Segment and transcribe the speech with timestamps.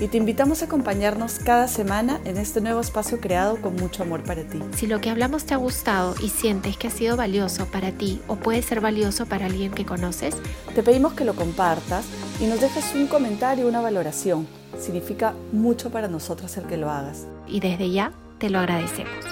[0.00, 4.22] Y te invitamos a acompañarnos cada semana en este nuevo espacio creado con mucho amor
[4.22, 4.60] para ti.
[4.76, 8.20] Si lo que hablamos te ha gustado y sientes que ha sido valioso para ti
[8.28, 10.36] o puede ser valioso para alguien que conoces,
[10.74, 12.06] te pedimos que lo compartas
[12.40, 14.46] y nos dejes un comentario una valoración
[14.78, 17.26] Significa mucho para nosotros el que lo hagas.
[17.46, 19.24] Y desde ya te lo agradecemos.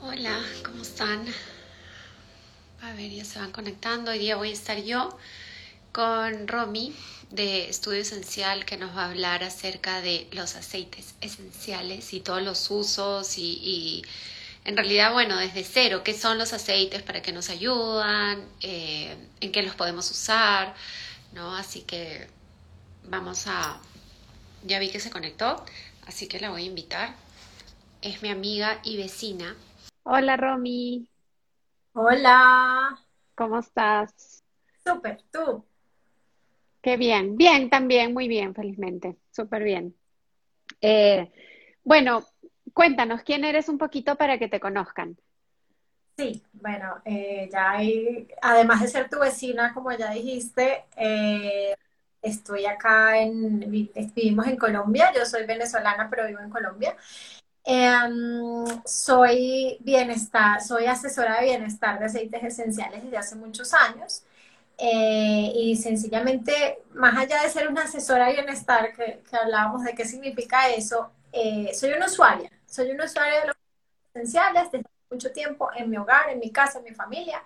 [0.00, 1.24] Hola, ¿cómo están?
[2.82, 4.12] A ver, ya se van conectando.
[4.12, 5.16] Hoy día voy a estar yo
[5.92, 6.94] con Romy
[7.30, 12.42] de Estudio Esencial que nos va a hablar acerca de los aceites esenciales y todos
[12.42, 14.04] los usos y,
[14.64, 19.52] en realidad, bueno, desde cero, qué son los aceites, para qué nos ayudan, eh, en
[19.52, 20.74] qué los podemos usar,
[21.32, 21.56] ¿no?
[21.56, 22.28] Así que
[23.08, 23.80] vamos a...
[24.64, 25.64] Ya vi que se conectó,
[26.06, 27.14] así que la voy a invitar.
[28.02, 29.56] Es mi amiga y vecina.
[30.02, 31.08] Hola, Romy.
[31.94, 32.98] Hola.
[33.34, 34.42] ¿Cómo estás?
[34.84, 35.64] Súper, ¿tú?
[36.82, 37.36] Qué bien.
[37.36, 39.16] Bien, también, muy bien, felizmente.
[39.30, 39.94] Súper bien.
[40.80, 41.30] Eh,
[41.84, 42.24] bueno,
[42.72, 45.16] cuéntanos, ¿quién eres un poquito para que te conozcan?
[46.16, 51.74] Sí, bueno, eh, ya hay, además de ser tu vecina, como ya dijiste, eh,
[52.20, 53.60] estoy acá en,
[54.14, 56.94] vivimos en Colombia, yo soy venezolana pero vivo en Colombia.
[57.64, 64.24] Em, soy bienestar, soy asesora de bienestar de aceites esenciales desde hace muchos años.
[64.82, 70.06] Eh, y sencillamente, más allá de ser una asesora de bienestar, que, hablábamos de qué
[70.06, 73.56] significa eso, eh, soy una usuaria, soy una usuaria de los
[74.14, 77.42] esenciales desde mucho tiempo en mi hogar, en mi casa, en mi familia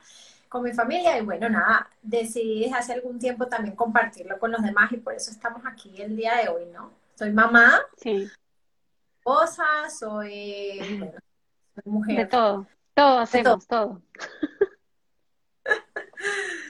[0.55, 4.63] con mi familia y bueno, nada, decidí desde hace algún tiempo también compartirlo con los
[4.63, 6.93] demás y por eso estamos aquí el día de hoy, ¿no?
[7.17, 8.31] Soy mamá, sí.
[9.19, 11.11] esposa, soy,
[11.85, 12.19] mujer.
[12.19, 14.01] De todo, todo hacemos, todo.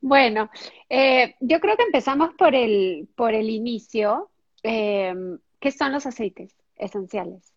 [0.00, 0.50] bueno,
[0.88, 4.30] eh, yo creo que empezamos por el, por el inicio.
[4.62, 5.14] Eh,
[5.58, 7.52] ¿Qué son los aceites esenciales?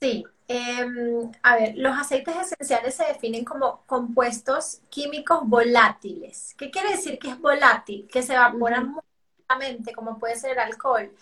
[0.00, 6.54] Sí, Em, a ver, los aceites esenciales se definen como compuestos químicos volátiles.
[6.56, 8.08] ¿Qué quiere decir que es volátil?
[8.10, 9.02] Que se evaporan muy
[9.46, 11.12] rápidamente, como puede ser el alcohol.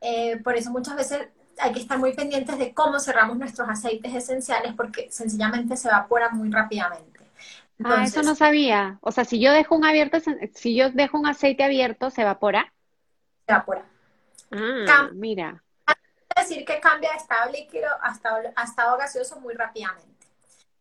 [0.00, 4.12] Eh, por eso muchas veces hay que estar muy pendientes de cómo cerramos nuestros aceites
[4.12, 7.15] esenciales porque sencillamente se evaporan muy rápidamente.
[7.84, 8.98] Ah, eso no sabía.
[9.00, 10.18] O sea, si yo dejo un abierto,
[10.54, 12.72] si yo dejo un aceite abierto, ¿se evapora?
[13.46, 13.84] Se evapora.
[14.52, 15.62] Ah, mira
[16.36, 18.12] decir que cambia de estado líquido a
[18.64, 20.26] estado, gaseoso muy rápidamente.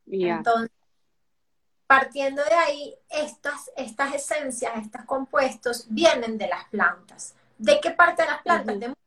[0.08, 0.72] Entonces,
[1.88, 7.36] partiendo de ahí, estas, estas esencias, estos compuestos vienen de las plantas.
[7.58, 8.80] ¿De qué parte de las plantas?
[8.80, 8.98] De las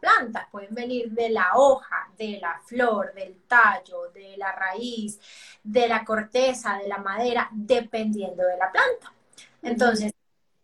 [0.00, 5.20] plantas pueden venir de la hoja, de la flor, del tallo, de la raíz,
[5.62, 9.12] de la corteza, de la madera, dependiendo de la planta.
[9.62, 10.12] Entonces,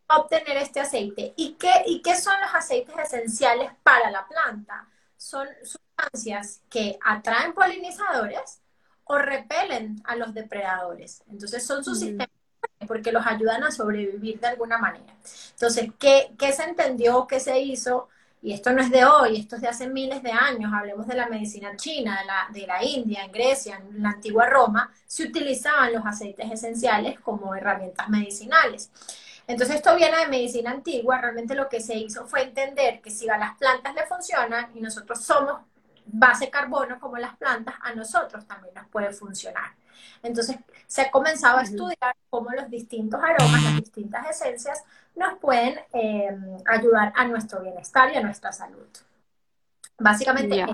[0.09, 1.33] obtener este aceite.
[1.37, 4.89] ¿Y qué, ¿Y qué son los aceites esenciales para la planta?
[5.21, 8.63] son sustancias que atraen polinizadores
[9.05, 11.23] o repelen a los depredadores.
[11.31, 12.31] Entonces son sus sistemas
[12.89, 15.15] porque los ayudan a sobrevivir de alguna manera.
[15.53, 18.09] Entonces, ¿qué, se entendió, qué se hizo?
[18.43, 21.15] Y esto no es de hoy, esto es de hace miles de años, hablemos de
[21.15, 25.25] la medicina china, de la, de la India, en Grecia, en la antigua Roma, se
[25.25, 28.91] utilizaban los aceites esenciales como herramientas medicinales.
[29.47, 33.29] Entonces esto viene de medicina antigua, realmente lo que se hizo fue entender que si
[33.29, 35.61] a las plantas le funcionan y nosotros somos
[36.07, 39.75] base carbono como las plantas, a nosotros también nos puede funcionar.
[40.23, 40.57] Entonces
[40.87, 44.83] se ha comenzado a estudiar cómo los distintos aromas, las distintas esencias
[45.15, 48.89] nos pueden eh, ayudar a nuestro bienestar y a nuestra salud.
[49.99, 50.65] Básicamente.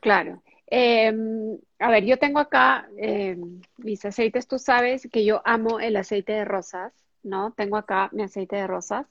[0.00, 0.42] Claro.
[0.66, 5.96] Em, a ver, yo tengo acá em, mis aceites, tú sabes que yo amo el
[5.96, 6.92] aceite de rosas,
[7.22, 7.52] ¿no?
[7.52, 9.06] Tengo acá mi aceite de rosas.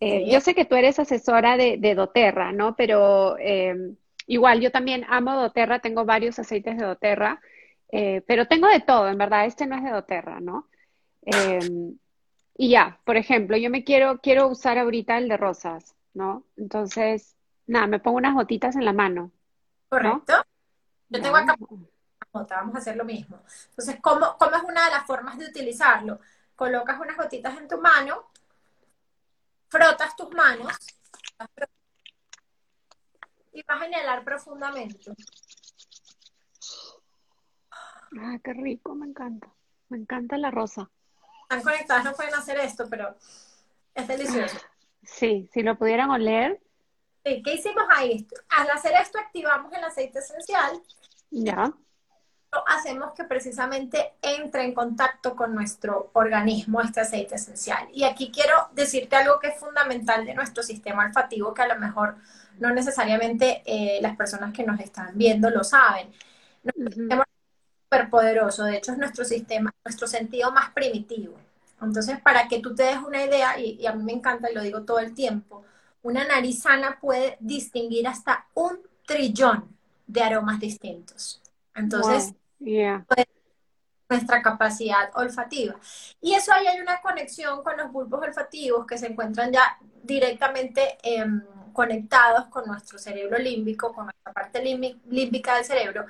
[0.00, 2.76] Eh, yo sé que tú eres asesora de, doTERRA, ¿no?
[2.76, 3.96] Pero em,
[4.26, 7.40] igual yo también amo doTERRA, tengo varios aceites de doTERRA,
[7.92, 10.68] eh, pero tengo de todo, en verdad, este no es de doTERRA, ¿no?
[12.56, 16.44] Y ya, por ejemplo, yo me quiero, quiero usar ahorita el de rosas, ¿no?
[16.56, 17.36] Entonces,
[17.66, 19.30] nada, me pongo unas gotitas en la mano.
[19.88, 20.34] Correcto.
[21.08, 21.56] Yo tengo acá
[22.44, 23.40] vamos a hacer lo mismo.
[23.70, 26.20] Entonces, ¿cómo, ¿cómo es una de las formas de utilizarlo?
[26.54, 28.30] Colocas unas gotitas en tu mano,
[29.68, 30.72] frotas tus manos
[33.52, 35.12] y vas a inhalar profundamente.
[38.18, 39.48] Ah, qué rico, me encanta.
[39.88, 40.90] Me encanta la rosa.
[41.48, 43.14] Están conectadas no pueden hacer esto, pero
[43.94, 44.56] es delicioso.
[45.02, 46.60] Sí, si lo pudieran oler.
[47.24, 48.26] Sí, ¿qué hicimos ahí?
[48.50, 50.82] Al hacer esto activamos el aceite esencial.
[51.30, 51.72] Ya.
[52.66, 57.88] Hacemos que precisamente entre en contacto con nuestro organismo este aceite esencial.
[57.92, 61.78] Y aquí quiero decirte algo que es fundamental de nuestro sistema olfativo, que a lo
[61.78, 62.16] mejor
[62.58, 66.10] no necesariamente eh, las personas que nos están viendo lo saben.
[66.64, 67.25] Nuestro sistema es
[67.86, 71.34] súper poderoso, de hecho es nuestro sistema, nuestro sentido más primitivo.
[71.80, 74.62] Entonces, para que tú te des una idea, y, a mí me encanta y lo
[74.62, 75.62] digo todo el tiempo,
[76.02, 81.42] una nariz sana puede distinguir hasta un trillón de aromas distintos.
[81.74, 82.34] Entonces,
[84.08, 85.74] nuestra capacidad olfativa.
[86.20, 90.96] Y eso ahí hay una conexión con los bulbos olfativos que se encuentran ya directamente
[91.02, 91.42] em,
[91.72, 96.06] conectados con nuestro cerebro límbico, con nuestra parte límbica del cerebro.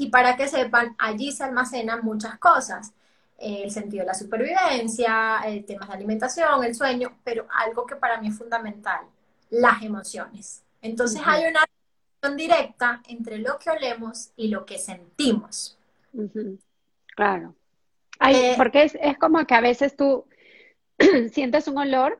[0.00, 2.94] Y para que sepan, allí se almacenan muchas cosas
[3.36, 8.18] el sentido de la supervivencia, el temas de alimentación, el sueño, pero algo que para
[8.18, 9.00] mí es fundamental,
[9.50, 10.62] las emociones.
[10.80, 11.60] Entonces hay una
[12.22, 15.76] relación directa entre lo que olemos y lo que sentimos.
[17.14, 17.54] Claro.
[18.26, 20.24] Eh, porque es, es, como que a veces tú
[21.30, 22.18] sientes un olor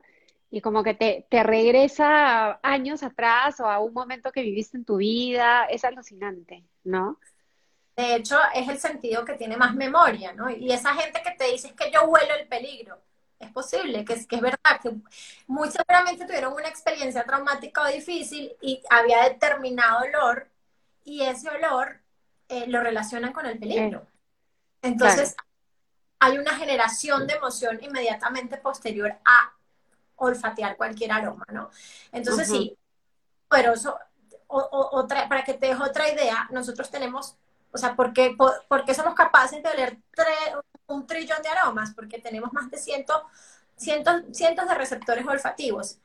[0.51, 4.85] y como que te, te regresa años atrás o a un momento que viviste en
[4.85, 7.17] tu vida, es alucinante, ¿no?
[7.95, 10.49] De hecho, es el sentido que tiene más memoria, ¿no?
[10.49, 13.01] Y esa gente que te dice es que yo huelo el peligro.
[13.39, 14.95] Es posible, que es, que es verdad, que
[15.47, 20.47] muy seguramente tuvieron una experiencia traumática o difícil y había determinado olor
[21.03, 21.99] y ese olor
[22.49, 24.05] eh, lo relacionan con el peligro.
[24.83, 25.35] Entonces,
[26.19, 29.53] hay una generación de emoción inmediatamente posterior a
[30.17, 31.71] olfatear cualquier aroma, ¿no?
[32.11, 32.77] Entonces, sí,
[33.49, 33.97] pero eso,
[34.47, 37.37] otra, para que te deje otra idea, nosotros tenemos
[37.71, 38.35] o sea, ¿por qué,
[38.93, 39.97] somos capaces de oler
[40.87, 41.93] un trillón de aromas?
[41.93, 43.21] Porque tenemos más de cientos,
[43.75, 45.97] cientos, cientos de receptores olfativos.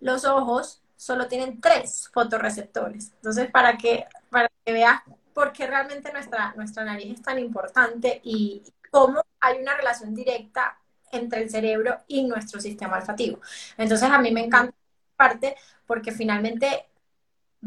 [0.00, 3.12] Los ojos solo tienen tres fotorreceptores.
[3.16, 5.00] Entonces, para que, para que veas
[5.34, 10.78] por qué realmente nuestra, nuestra nariz es tan importante y cómo hay una relación directa
[11.12, 13.40] entre el cerebro y nuestro sistema olfativo.
[13.76, 14.74] Entonces, a mí me encanta
[15.16, 15.56] parte
[15.86, 16.89] porque finalmente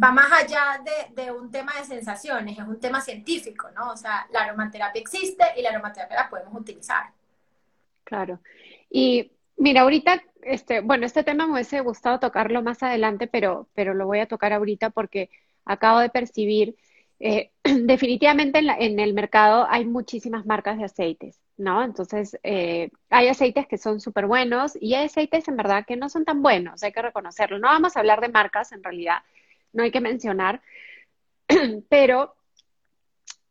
[0.02, 0.82] va más allá
[1.16, 3.92] de, un tema de sensaciones, es un tema científico, ¿no?
[3.92, 7.12] O sea, la aromaterapia existe y la aromaterapia la podemos utilizar.
[8.04, 8.40] Claro.
[8.90, 13.94] Y mira, ahorita, este, bueno, este tema me hubiese gustado tocarlo más adelante, pero, pero
[13.94, 15.30] lo voy a tocar ahorita porque
[15.66, 16.76] acabo de percibir,
[17.20, 21.84] eh, definitivamente en, el mercado hay muchísimas marcas de aceites, ¿no?
[21.84, 26.10] Entonces, eh, hay aceites que son súper buenos y hay aceites en verdad que no
[26.10, 27.60] son tan buenos, hay que reconocerlo.
[27.60, 29.20] No vamos a hablar de marcas en realidad,
[29.74, 30.62] no hay que mencionar,
[31.90, 32.36] pero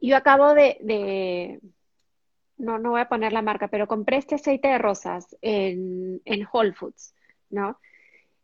[0.00, 1.60] yo acabo de,
[2.56, 6.48] no, no voy a poner la marca, pero compré este aceite de rosas en, en
[6.50, 7.14] Whole Foods,
[7.50, 7.78] ¿no?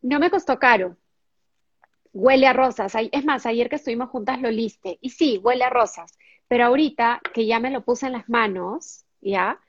[0.01, 0.97] No me costó caro.
[2.13, 2.95] Huele a rosas.
[3.13, 4.99] Es más, ayer que estuvimos juntas lo liste.
[5.01, 6.17] Y sí, huele a rosas.
[6.47, 9.61] Pero ahorita que ya me lo puse en las manos, ¿ya?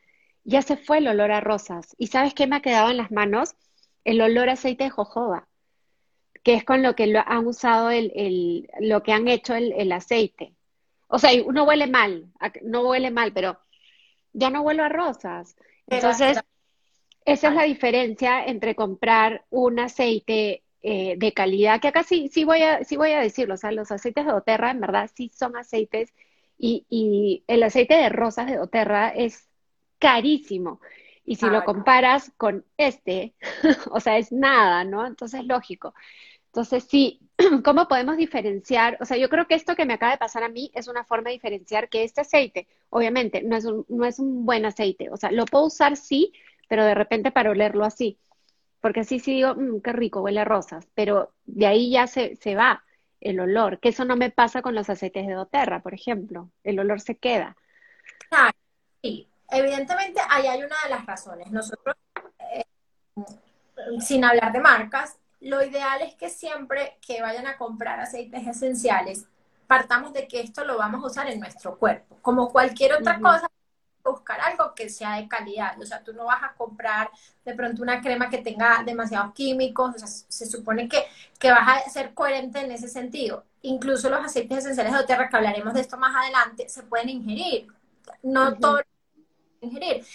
[0.44, 1.95] Ya se fue el olor a rosas.
[1.97, 3.56] ¿Y sabes qué me ha quedado en las manos?
[4.03, 5.49] El olor a aceite de jojoba
[6.44, 10.53] que es con lo que lo han usado el, lo que han hecho el, aceite.
[11.07, 12.31] O sea, uno huele mal,
[12.63, 13.59] no huele mal, pero
[14.33, 15.56] ya no huele a rosas.
[15.88, 16.39] Entonces,
[17.25, 22.45] esa es la diferencia entre comprar un aceite eh, de calidad, que acá sí, sí,
[22.45, 25.30] voy a, sí voy a decirlo, o sea, los aceites de doTERRA en verdad sí
[25.30, 26.14] son aceites
[26.57, 29.49] y, y el aceite de rosas de doTERRA es
[29.99, 30.80] carísimo.
[31.30, 33.36] Y si lo comparas con este,
[33.92, 35.06] o sea, es nada, ¿no?
[35.06, 35.94] Entonces, lógico.
[36.48, 37.19] Entonces, sí,
[37.64, 38.98] ¿cómo podemos diferenciar?
[39.00, 41.04] O sea, yo creo que esto que me acaba de pasar a mí es una
[41.04, 45.12] forma de diferenciar que este aceite, obviamente, no es un, no es un buen aceite.
[45.12, 46.33] O sea, lo puedo usar sí,
[46.68, 48.18] pero de repente para olerlo así.
[48.81, 50.88] Porque así sí digo, mmm, qué rico, huele a rosas.
[50.95, 52.83] Pero de ahí ya se, se va
[53.21, 56.50] el olor, que eso no me pasa con los aceites de doTERRA, por ejemplo.
[56.64, 57.56] El olor se queda.
[58.30, 58.57] Claro,
[59.04, 59.30] sí.
[59.51, 61.51] Evidentemente, ahí hay una de las razones.
[61.51, 61.95] Nosotros,
[62.39, 62.65] eh,
[63.99, 69.25] sin hablar de marcas, lo ideal es que siempre que vayan a comprar aceites esenciales,
[69.68, 72.18] partamos de que esto lo vamos a usar en nuestro cuerpo.
[72.21, 73.49] Como cualquier otra cosa,
[74.03, 75.79] buscar algo que sea de calidad.
[75.79, 77.09] O sea, tú no vas a comprar
[77.45, 79.95] de pronto una crema que tenga demasiados químicos.
[79.95, 81.06] O sea, se supone que,
[81.37, 83.45] que vas a ser coherente en ese sentido.
[83.61, 87.68] Incluso los aceites esenciales de Oterra, que hablaremos de esto más adelante, se pueden ingerir.
[88.23, 88.81] No todo
[89.61, 90.06] ingerir.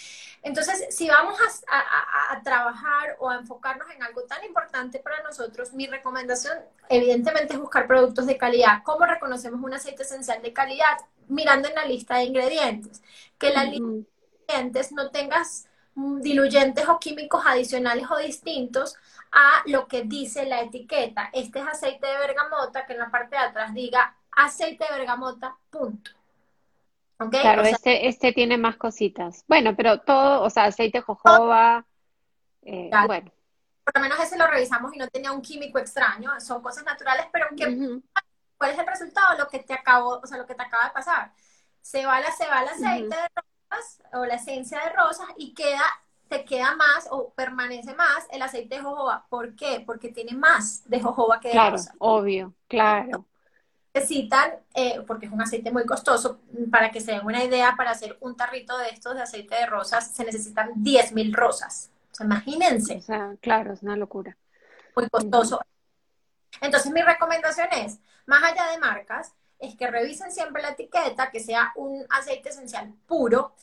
[0.42, 5.86] Entonces, si vamos a, trabajar o a enfocarnos en algo tan importante para nosotros, mi
[5.86, 6.58] recomendación
[6.90, 8.82] evidentemente es buscar productos de calidad.
[8.84, 10.98] ¿Cómo reconocemos un aceite esencial de calidad?
[11.28, 13.02] Mirando en la lista de ingredientes.
[13.38, 18.96] Que la lista de ingredientes no tengas mm, diluyentes o químicos adicionales o distintos
[19.32, 21.30] a lo que dice la etiqueta.
[21.32, 25.56] Este es aceite de bergamota, que en la parte de atrás diga aceite de bergamota,
[25.70, 26.10] punto.
[27.30, 29.44] Claro, este, este tiene más cositas.
[29.47, 31.87] Bueno, pero todo, o sea, aceite jojoba,
[32.62, 33.30] eh, bueno.
[33.85, 37.26] Por lo menos ese lo revisamos y no tenía un químico extraño, son cosas naturales,
[37.30, 37.47] pero
[38.56, 39.38] ¿cuál es el resultado?
[39.38, 41.33] Lo que te acabo, o sea, lo que te acaba de pasar.
[41.83, 45.52] Se va, la, se va el aceite de rosas o la esencia de rosas y
[45.52, 45.83] queda
[46.28, 49.26] te queda más o permanece más el aceite de jojoba.
[49.28, 49.83] ¿Por qué?
[49.85, 53.26] Porque tiene más de jojoba que de claro, obvio, claro.
[53.94, 57.92] Necesitan, eh, porque es un aceite muy costoso, para que se den una idea, para
[57.92, 61.90] hacer un tarrito de estos de aceite de rosas se necesitan 10.000 rosas.
[62.10, 62.96] O sea, imagínense.
[62.96, 64.36] O sea, claro, es una locura.
[64.96, 65.60] Muy costoso.
[66.60, 71.40] Entonces, mi recomendación es, más allá de marcas, es que revisen siempre la etiqueta, que
[71.40, 73.54] sea un aceite esencial puro.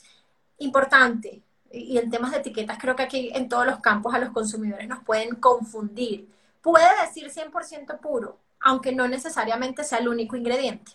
[0.59, 4.31] Importante, y en temas de etiquetas creo que aquí en todos los campos a los
[4.31, 6.29] consumidores nos pueden confundir.
[6.61, 10.91] Puede decir 100% puro, aunque no necesariamente sea el único ingrediente.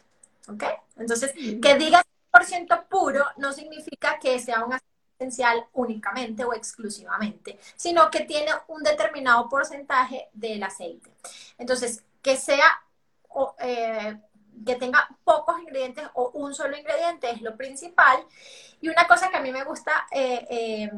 [0.49, 0.65] ¿Ok?
[0.97, 4.87] Entonces, que diga 100% puro no significa que sea un aceite
[5.19, 11.11] esencial únicamente o exclusivamente, sino que tiene un determinado porcentaje del aceite.
[11.59, 12.83] Entonces, que sea
[13.59, 14.17] eh,
[14.65, 18.25] que tenga pocos ingredientes o un solo ingrediente es lo principal.
[18.81, 20.91] Y una cosa que a mí me gusta eh, eh,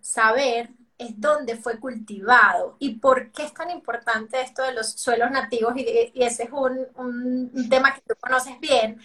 [0.00, 5.30] saber es dónde fue cultivado y por qué es tan importante esto de los suelos
[5.30, 9.00] nativos y, ese es un, tema que tú conoces bien.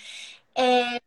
[0.54, 1.00] Eh,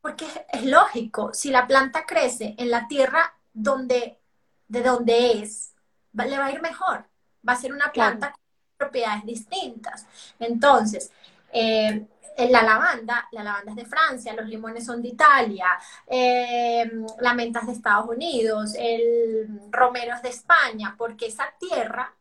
[0.00, 4.18] porque es, lógico, si la planta crece en la tierra donde,
[4.66, 5.74] de donde es,
[6.12, 7.06] le va a ir mejor.
[7.48, 8.40] Va a ser una planta con
[8.76, 10.06] propiedades distintas.
[10.40, 11.12] Entonces,
[11.52, 17.60] la lavanda, la lavanda es de Francia, los limones son de Italia, eh, la menta
[17.60, 22.12] es de Estados Unidos, el romero es de España, porque esa tierra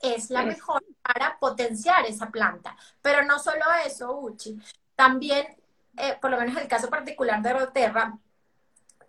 [0.00, 2.76] es la mejor para potenciar esa planta.
[3.00, 4.60] Pero no solo eso, Uchi,
[4.94, 5.46] también,
[5.96, 8.18] eh, por lo menos en el caso particular de Roterra,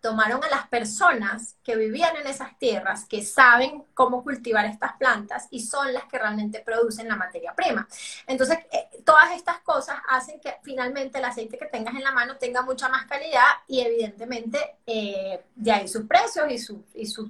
[0.06, 5.48] tomaron a las personas que vivían en esas tierras, que saben cómo cultivar estas plantas
[5.50, 7.88] y son las que realmente producen la materia prima.
[8.28, 12.38] Entonces, eh, todas estas cosas hacen que finalmente el aceite que tengas en la mano
[12.38, 17.28] tenga mucha más calidad y evidentemente eh, de ahí sus precios y sus y sus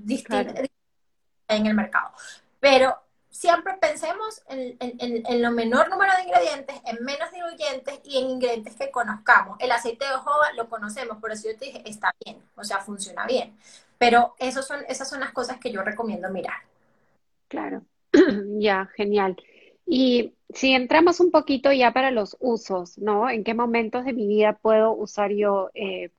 [1.48, 2.12] en el mercado.
[2.60, 3.05] Pero
[3.36, 8.90] siempre pensemos en, lo menor número de ingredientes, en menos diluyentes y en ingredientes que
[8.90, 9.58] conozcamos.
[9.60, 12.80] El aceite de jojoba lo conocemos, por eso yo te dije, está bien, o sea,
[12.80, 13.58] funciona bien.
[13.98, 16.56] Pero esos son, esas son las cosas que yo recomiendo mirar.
[17.50, 17.84] Claro,
[18.58, 19.36] ya, genial.
[19.86, 23.30] Y si entramos un poquito ya para los usos, ¿no?
[23.30, 26.10] ¿En qué momentos de mi vida puedo usar yo eh,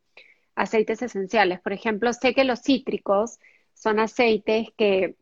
[0.54, 1.60] aceites esenciales?
[1.60, 3.38] Por ejemplo, sé que los cítricos
[3.72, 5.16] son aceites que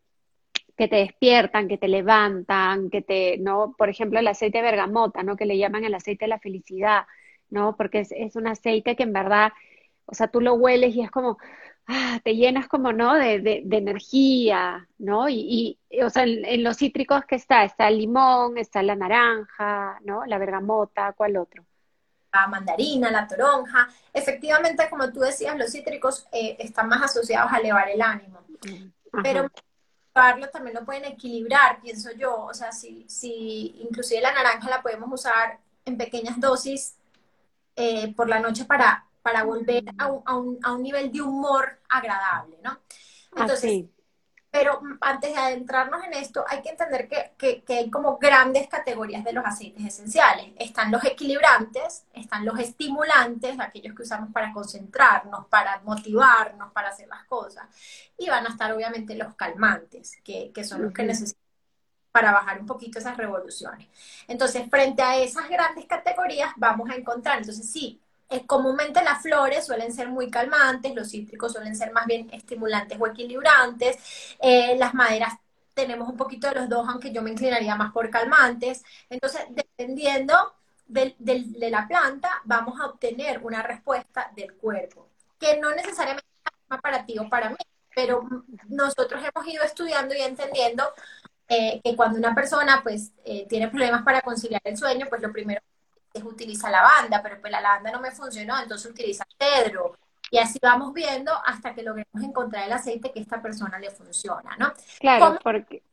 [0.77, 3.73] que te despiertan, que te levantan, que te, ¿no?
[3.77, 5.35] Por ejemplo, el aceite de bergamota, ¿no?
[5.35, 7.05] Que le llaman el aceite de la felicidad,
[7.49, 7.75] ¿no?
[7.77, 9.53] Porque es, un aceite que en verdad,
[10.05, 11.37] o sea, tú lo hueles y es como,
[11.87, 13.13] ah, te llenas como, ¿no?
[13.15, 15.29] De, de, energía, ¿no?
[15.29, 19.99] Y, y o sea, en, los cítricos que está, está el limón, está la naranja,
[20.03, 20.25] ¿no?
[20.25, 21.63] La bergamota, ¿cuál otro?
[22.33, 23.87] La mandarina, la toronja.
[24.13, 28.41] Efectivamente, como tú decías, los cítricos eh, están más asociados a elevar el ánimo.
[29.23, 29.49] Pero
[30.51, 32.45] también lo pueden equilibrar, pienso yo.
[32.45, 36.95] O sea, si, si inclusive la naranja la podemos usar en pequeñas dosis
[37.75, 42.57] eh, por la noche para, para volver a un, a, un, nivel de humor agradable,
[42.63, 42.79] ¿no?
[43.35, 43.85] Entonces,
[44.55, 49.33] pero antes de adentrarnos en esto, hay que entender que, hay como grandes categorías de
[49.33, 50.53] los aceites esenciales.
[50.57, 57.09] Están los equilibrantes, están los estimulantes, aquellos que usamos para concentrarnos, para motivarnos, para hacer
[57.09, 57.65] las cosas.
[58.17, 61.43] Y van a estar obviamente los calmantes, que, son los que necesitamos
[62.13, 63.89] para bajar un poquito esas revoluciones.
[64.25, 69.65] Entonces, frente a esas grandes categorías, vamos a encontrar, entonces sí, eh, comúnmente las flores
[69.65, 73.97] suelen ser muy calmantes, los cítricos suelen ser más bien estimulantes o equilibrantes,
[74.39, 75.33] eh, las maderas
[75.75, 78.83] tenemos un poquito de los dos, aunque yo me inclinaría más por calmantes.
[79.09, 80.55] Entonces, dependiendo
[80.87, 81.15] de,
[81.69, 86.25] la planta, vamos a obtener una respuesta del cuerpo, que no necesariamente
[86.71, 87.57] es para ti o para mí,
[87.93, 88.27] pero
[88.69, 90.85] nosotros hemos ido estudiando y entendiendo
[91.49, 93.11] eh, que cuando una persona pues
[93.49, 95.61] tiene problemas para conciliar el sueño, pues lo primero
[96.23, 99.97] utiliza lavanda, pero pues la lavanda no me funcionó, entonces utiliza cedro.
[100.31, 103.91] Y así vamos viendo hasta que logremos encontrar el aceite que a esta persona le
[103.91, 104.73] funciona, ¿no?
[104.99, 105.83] Claro, ¿Cómo, porque...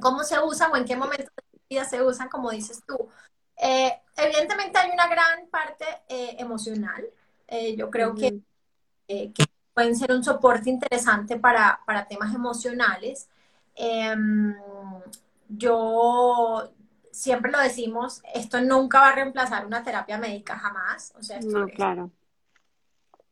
[0.00, 3.08] ¿Cómo se usan o en qué momento de vida se usan, como dices tú?
[3.56, 7.04] Eh, evidentemente hay una gran parte eh, emocional.
[7.46, 8.40] Eh, yo creo que,
[9.08, 9.44] que
[9.78, 13.28] pueden ser un soporte interesante para, temas emocionales.
[13.74, 14.54] Em,
[15.48, 16.70] yo
[17.18, 21.12] siempre lo decimos, esto nunca va a reemplazar una terapia médica jamás.
[21.18, 22.12] O sea, esto no, claro.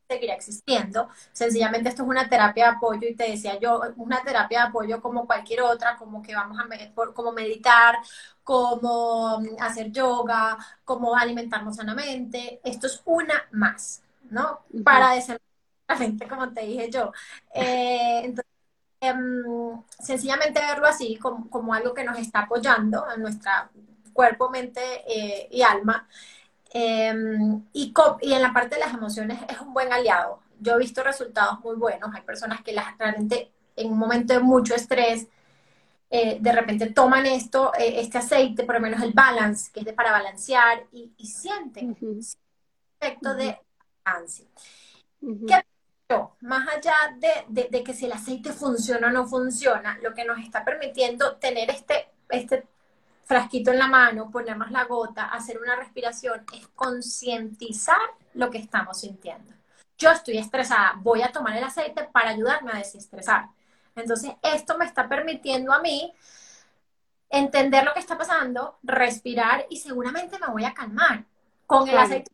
[0.09, 1.09] seguirá existiendo.
[1.33, 5.01] Sencillamente esto es una terapia de apoyo y te decía yo, una terapia de apoyo
[5.01, 6.67] como cualquier otra, como que vamos a
[7.15, 7.97] como meditar,
[8.43, 12.61] como hacer yoga, como alimentarnos sanamente.
[12.65, 14.65] Esto es una más, ¿no?
[14.85, 15.47] Para desenvolver
[16.29, 17.13] como te dije yo.
[17.55, 18.56] Eh, entonces,
[19.01, 23.51] em, sencillamente verlo así, como, algo que nos está apoyando en nuestro
[24.13, 26.09] cuerpo, mente eh, y alma.
[26.71, 30.41] Em, y, y en la parte de las emociones es un buen aliado.
[30.61, 32.15] Yo he visto resultados muy buenos.
[32.15, 35.29] Hay personas que las, realmente en un momento de mucho estrés,
[36.11, 39.93] eh, de repente toman esto, este aceite, por lo menos el balance, que es de
[39.93, 42.21] para balancear, y, sienten el
[43.01, 43.59] efecto de
[44.05, 44.47] balance
[46.41, 46.95] más allá
[47.49, 51.71] de, que si el aceite funciona o no funciona, lo que nos está permitiendo tener
[51.71, 52.67] este, este
[53.25, 57.99] frasquito en la mano, ponernos la gota, hacer una respiración, es concientizar
[58.35, 59.53] lo que estamos sintiendo.
[59.99, 63.49] Yo estoy estresada, voy a tomar el aceite para ayudarme a desestresar.
[63.97, 66.13] Entonces, esto me está permitiendo a mí
[67.31, 71.25] entender lo que está pasando, respirar y seguramente me voy a calmar.
[71.67, 72.31] Con el aceite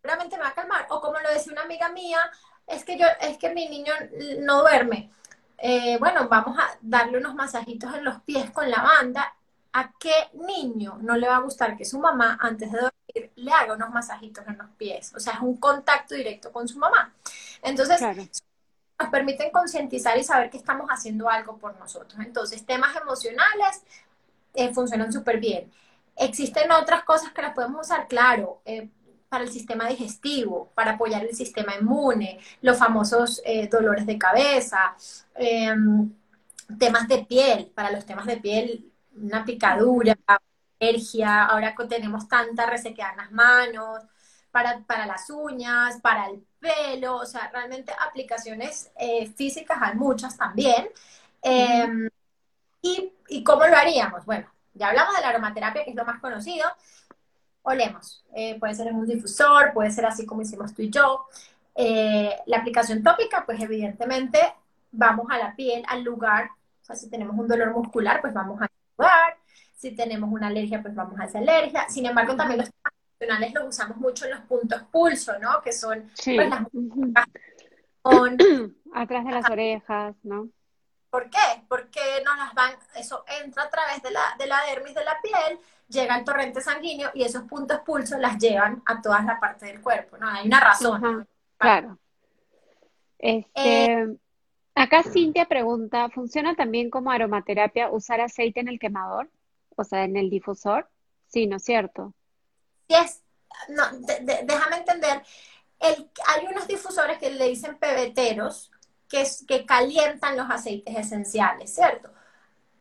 [0.00, 0.86] seguramente me va a calmar.
[0.90, 2.18] O como lo decía una amiga mía,
[2.66, 3.92] es que yo, es que mi niño
[4.40, 5.10] no duerme.
[5.58, 9.34] Eh, bueno, vamos a darle unos masajitos en los pies con la banda.
[9.72, 13.52] ¿A qué niño no le va a gustar que su mamá, antes de dormir, le
[13.52, 15.14] haga unos masajitos en los pies?
[15.14, 17.12] O sea, es un contacto directo con su mamá.
[17.62, 18.00] Entonces,
[18.98, 22.18] nos permiten concientizar y saber que estamos haciendo algo por nosotros.
[22.20, 23.82] Entonces, temas emocionales
[24.54, 25.70] eh, funcionan súper bien.
[26.16, 28.62] Existen otras cosas que las podemos usar, claro.
[28.64, 28.88] Eh,
[29.28, 34.96] para el sistema digestivo, para apoyar el sistema inmune, los famosos eh, dolores de cabeza,
[35.34, 36.12] em,
[36.78, 40.16] temas de piel, para los temas de piel, una picadura,
[40.80, 44.02] alergia, ahora tenemos tanta resequedad en las manos,
[44.50, 50.36] para, para, las uñas, para el pelo, o sea, realmente aplicaciones eh, físicas hay muchas
[50.36, 50.88] también.
[51.42, 52.08] Em,
[52.82, 54.24] y, ¿Y cómo lo haríamos?
[54.24, 56.64] Bueno, ya hablamos de la aromaterapia, que es lo más conocido,
[57.66, 58.24] olemos.
[58.34, 61.26] Eh, puede ser en un difusor, puede ser así como hicimos tú y yo.
[61.74, 64.38] Eh, la aplicación tópica, pues evidentemente
[64.92, 66.50] vamos a la piel, al lugar.
[66.80, 69.36] O sea, si tenemos un dolor muscular, pues vamos al lugar.
[69.74, 71.88] Si tenemos una alergia, pues vamos a esa alergia.
[71.88, 72.70] Sin embargo, también los
[73.18, 75.60] emocionales los usamos mucho en los puntos pulso, ¿no?
[75.60, 76.60] Que son pues, las
[78.94, 80.48] atrás de las orejas, ¿no?
[81.10, 81.64] ¿Por qué?
[81.68, 85.20] Porque nos las van, eso entra a través de la, de la dermis de la
[85.20, 89.70] piel llega al torrente sanguíneo y esos puntos pulsos las llevan a todas las partes
[89.70, 90.28] del cuerpo, ¿no?
[90.28, 91.28] Hay una razón.
[91.58, 91.98] claro.
[93.18, 94.16] Este, eh,
[94.74, 99.30] acá Cintia pregunta, ¿funciona también como aromaterapia usar aceite en el quemador?
[99.76, 100.88] O sea, en el difusor.
[101.28, 102.14] Sí, ¿no es cierto?
[102.88, 103.22] Sí es.
[103.68, 105.22] No, déjame entender.
[105.78, 108.70] El, hay unos difusores que le dicen pebeteros
[109.08, 112.12] que, que calientan los aceites esenciales, ¿cierto?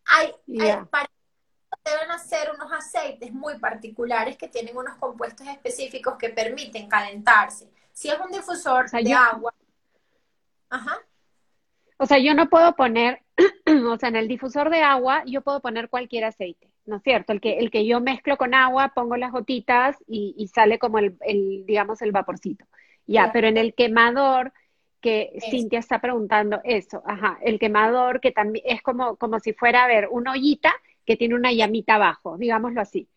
[0.05, 0.71] Hay, hay
[1.83, 7.69] deben hacer unos aceites muy particulares que tienen unos compuestos específicos que permiten calentarse.
[7.91, 9.53] Si es un difusor de agua.
[10.69, 10.99] Ajá.
[11.97, 13.21] O sea, yo no puedo poner,
[13.87, 17.31] o sea, en el difusor de agua yo puedo poner cualquier aceite, ¿no es cierto?
[17.31, 21.17] El que, el que yo mezclo con agua, pongo las gotitas y, sale como el,
[21.65, 22.65] digamos, el vaporcito.
[23.07, 24.51] Ya, pero en el quemador,
[24.99, 29.83] que Cintia está preguntando eso, ajá, el quemador que también es como, como si fuera,
[29.83, 30.73] a ver, una ollita
[31.05, 33.07] que tiene una llamita abajo, digámoslo así.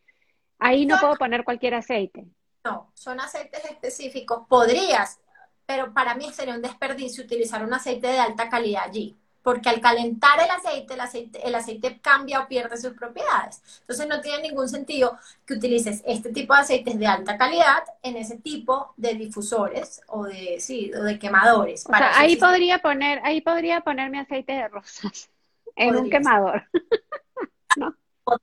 [0.59, 2.27] Ahí no puedo poner cualquier aceite.
[2.65, 4.47] No, son aceites específicos.
[4.49, 5.21] Podrías,
[5.65, 9.17] pero para mí sería un desperdicio utilizar un aceite de alta calidad allí.
[9.41, 13.63] Porque al calentar el aceite, el aceite, el aceite cambia o pierde sus propiedades.
[13.81, 18.17] Entonces no tiene ningún sentido que utilices este tipo de aceites de alta calidad en
[18.17, 21.87] ese tipo de difusores o de, sí, o de quemadores.
[21.89, 25.31] ahí podría poner, ahí podría poner mi aceite de rosas
[25.77, 26.65] en un quemador.
[28.27, 28.39] ¿no?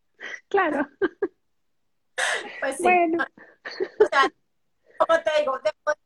[0.50, 0.88] Claro.
[2.60, 2.84] Pues sí.
[2.84, 3.26] Bueno.
[4.00, 4.32] O sea,
[4.98, 5.98] como te digo, te puedo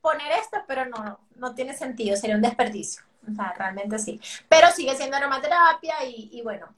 [0.00, 3.02] poner esto, pero no, no, tiene sentido, sería un desperdicio.
[3.28, 4.20] O sea, realmente sí.
[4.48, 6.68] Pero sigue siendo aromaterapia y, y bueno.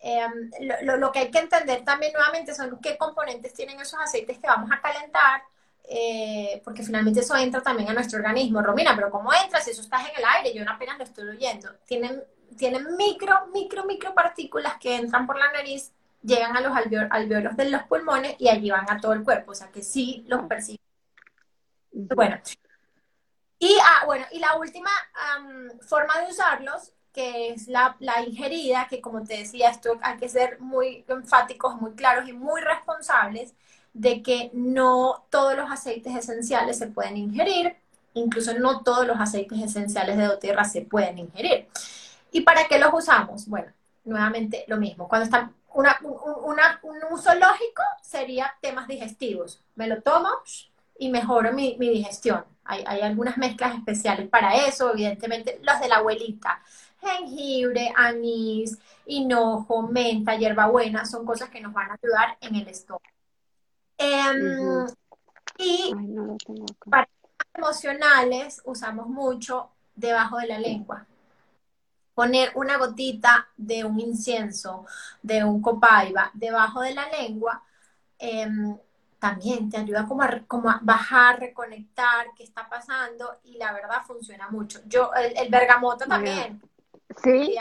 [0.00, 0.50] Em,
[0.82, 4.46] lo, lo, que hay que entender también nuevamente son qué componentes tienen esos aceites que
[4.46, 5.42] vamos a calentar,
[5.82, 8.62] eh, porque finalmente eso entra también a nuestro organismo.
[8.62, 10.54] Romina, pero ¿cómo entra si eso está en el aire?
[10.54, 11.72] Yo apenas lo estoy oyendo.
[11.86, 12.22] Tienen
[12.56, 16.76] tienen micro, micro, micro partículas que entran por la nariz, llegan a los
[17.10, 20.24] alveolos de los pulmones y allí van a todo el cuerpo, o sea que sí
[20.28, 20.80] los perciben.
[21.92, 22.38] Bueno,
[23.58, 24.90] Y, ah, bueno, y la última
[25.80, 30.28] forma de usarlos, que es la, la, ingerida, que como te decía, esto hay que
[30.28, 33.54] ser muy enfáticos, muy claros y muy responsables
[33.94, 37.76] de que no todos los aceites esenciales se pueden ingerir,
[38.14, 41.68] incluso no todos los aceites esenciales de doTERRA se pueden ingerir.
[42.30, 43.46] ¿Y para qué los usamos?
[43.48, 43.72] Bueno,
[44.04, 45.08] nuevamente lo mismo.
[45.08, 45.98] Cuando están una,
[46.82, 49.62] un uso lógico sería temas digestivos.
[49.76, 50.28] Me lo tomo
[50.98, 52.44] y mejoro mi, mi digestión.
[52.64, 56.60] Hay, hay, algunas mezclas especiales para eso, evidentemente los de la abuelita.
[57.00, 63.04] Jengibre, anís, hinojo, menta, hierbabuena, son cosas que nos van a ayudar en el estómago.
[63.96, 64.86] Em,
[65.58, 65.92] y
[66.88, 67.08] para
[67.54, 71.06] emocionales usamos mucho debajo de la lengua.
[72.18, 74.84] Poner una gotita de un incienso,
[75.22, 77.62] de un copaiba debajo de la lengua,
[78.18, 78.76] em,
[79.20, 84.02] también te ayuda como a, como a bajar, reconectar qué está pasando y la verdad
[84.04, 84.80] funciona mucho.
[84.86, 86.60] Yo, el, bergamoto también.
[87.22, 87.54] Sí,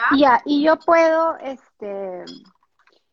[0.45, 2.25] y yo puedo, este,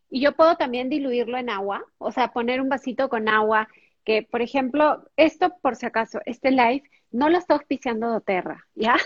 [0.09, 3.67] y yo puedo también diluirlo en agua, o sea, poner un vasito con agua,
[4.03, 8.97] que por ejemplo, esto por si acaso, este live no lo está auspiciando doTERRA, ¿ya?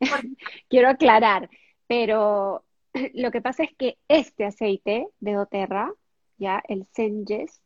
[0.70, 1.50] Quiero aclarar,
[1.86, 2.64] pero
[3.14, 5.92] lo que pasa es que este aceite de doTERRA,
[6.38, 6.62] ¿ya?
[6.66, 7.62] El Sengest,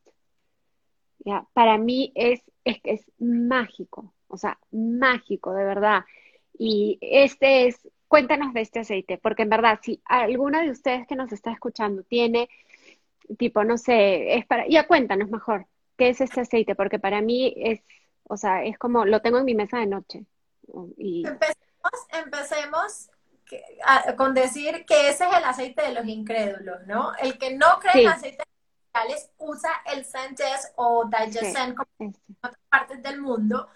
[1.20, 1.46] ¿ya?
[1.52, 6.04] Para mí es, es, es mágico, o sea, mágico, de verdad.
[6.58, 11.14] Y este es cuéntanos de este aceite, porque en verdad, si alguna de ustedes que
[11.16, 12.48] nos está escuchando tiene,
[13.38, 16.74] tipo, no sé, es para, ya cuéntanos mejor, ¿qué es este aceite?
[16.74, 17.80] Porque para mí es,
[18.24, 20.24] o sea, es como, lo tengo en mi mesa de noche.
[20.96, 21.26] Y...
[21.26, 23.10] Empecemos, empecemos
[24.16, 27.14] con decir que ese es el aceite de los incrédulos, ¿no?
[27.16, 28.46] El que no cree en aceites
[28.92, 33.68] esenciales usa el Sentes o Digesen como en otras partes del mundo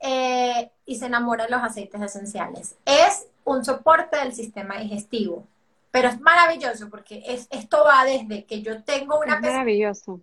[0.00, 2.76] eh, y se enamora de los aceites esenciales.
[2.84, 5.46] Es un soporte del sistema digestivo.
[5.90, 10.20] Pero es maravilloso porque es, esto va desde que yo tengo una maravilloso.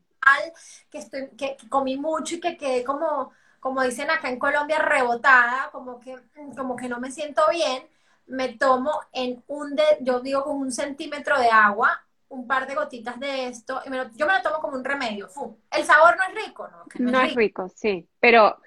[0.90, 3.32] que, estoy, que, comí mucho y que quedé como,
[3.62, 6.18] como dicen acá en Colombia, rebotada, como que,
[6.58, 7.84] como que no me siento bien,
[8.26, 12.76] me tomo en un, de, yo digo con un centímetro de agua, un par de
[12.76, 15.30] gotitas de esto, y yo me lo tomo como un remedio.
[15.70, 17.12] El sabor no es rico, ¿no?
[17.12, 17.70] no, es, rico.
[17.70, 18.58] sí, pero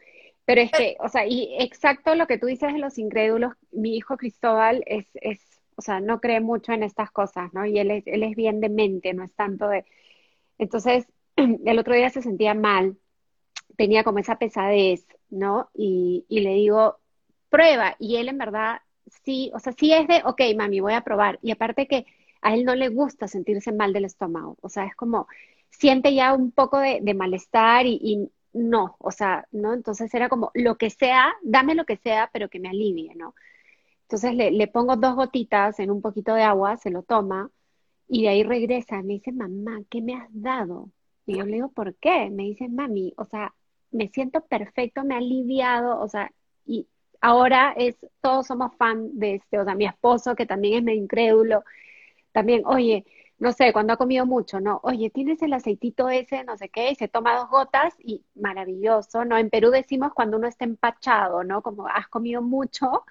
[0.45, 3.97] pero es que, o sea, y exacto lo que tú dices de los incrédulos, mi
[3.97, 5.41] hijo Cristóbal es, es,
[5.77, 7.65] o sea, no cree mucho en estas cosas, ¿no?
[7.65, 9.85] Y él es, él es bien de mente, no es tanto de...
[10.59, 12.99] Entonces, el otro día se sentía mal,
[13.77, 15.71] tenía como esa pesadez, ¿no?
[15.75, 16.99] Y, le digo,
[17.51, 18.81] prueba, y él en verdad
[19.25, 21.39] sí, o sea, sí es de, ok, mami, voy a probar.
[21.43, 22.07] Y aparte que
[22.43, 25.29] a él no le gusta sentirse mal del estómago, o sea, es como,
[25.71, 29.75] siente ya un poco de, de malestar y, no, o sea, ¿no?
[29.75, 33.35] Entonces era como, lo que sea, dame lo que sea, pero que me alivie, ¿no?
[34.03, 37.51] Entonces le, le pongo dos gotitas en un poquito de agua, se lo toma
[38.09, 40.91] y de ahí regresa, me dice, mamá, ¿qué me has dado?
[41.27, 42.31] Y yo le digo, ¿por qué?
[42.31, 43.55] Me dice, mami, o sea,
[43.95, 46.31] me siento perfecto, me ha aliviado, o sea,
[46.67, 46.89] y
[47.21, 51.03] ahora es, todos somos fan de este, o sea, mi esposo que también es medio
[51.03, 51.65] incrédulo,
[52.33, 53.07] también, oye,
[53.39, 54.81] no sé, cuando ha comido mucho, ¿no?
[54.85, 59.25] Oye, tienes el aceitito ese, no sé qué, y se toma dos gotas y maravilloso,
[59.25, 59.37] ¿no?
[59.39, 61.63] En Perú decimos cuando uno está empachado, ¿no?
[61.63, 63.05] Como has comido mucho,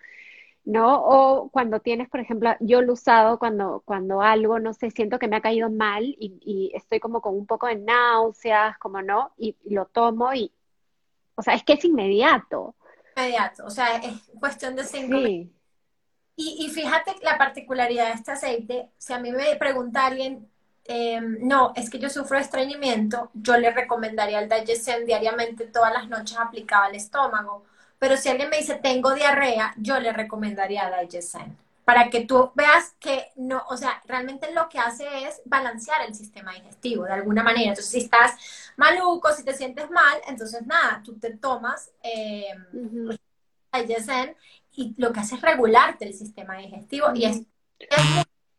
[0.65, 0.95] ¿no?
[1.03, 5.27] O cuando tienes, por ejemplo, yo lo usado cuando, cuando algo, no sé, siento que
[5.27, 9.57] me ha caído mal y, estoy como con un poco de náuseas, como no, y,
[9.65, 10.51] lo tomo y,
[11.35, 12.75] o sea, es que es inmediato.
[13.15, 15.53] Inmediato, o sea, es cuestión de cinco sí.
[16.35, 20.49] Y, fíjate la particularidad de este aceite, si a mí me pregunta alguien,
[20.85, 25.93] em, no, es que yo sufro de estreñimiento, yo le recomendaría el Digesen diariamente todas
[25.93, 27.65] las noches aplicado al estómago.
[27.99, 31.55] Pero si alguien me dice, tengo diarrea, yo le recomendaría Digesen.
[31.85, 36.15] Para que tú veas que no, o sea, realmente lo que hace es balancear el
[36.15, 37.69] sistema digestivo de alguna manera.
[37.69, 38.37] Entonces, si estás
[38.77, 42.47] maluco, si te sientes mal, entonces nada, tú te tomas eh,
[43.73, 44.35] Digesen
[44.75, 47.41] y lo que hace es regularte el sistema digestivo y es,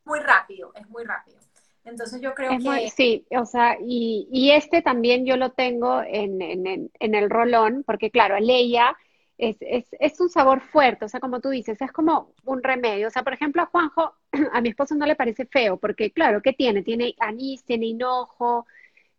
[0.05, 1.39] muy, rápido, es muy rápido.
[1.85, 2.91] Entonces yo creo que...
[2.91, 7.85] sí, o sea, y, y, este también yo lo tengo en, en, en el rolón,
[7.87, 8.97] porque claro, Leia
[9.39, 13.09] es, es, es, un sabor fuerte, o sea, como tú dices, es como un remedio.
[13.09, 14.15] O sea, por ejemplo, a Juanjo,
[14.53, 16.83] a mi esposo no le parece feo, porque claro, ¿qué tiene?
[16.83, 18.67] Tiene anís, tiene hinojo,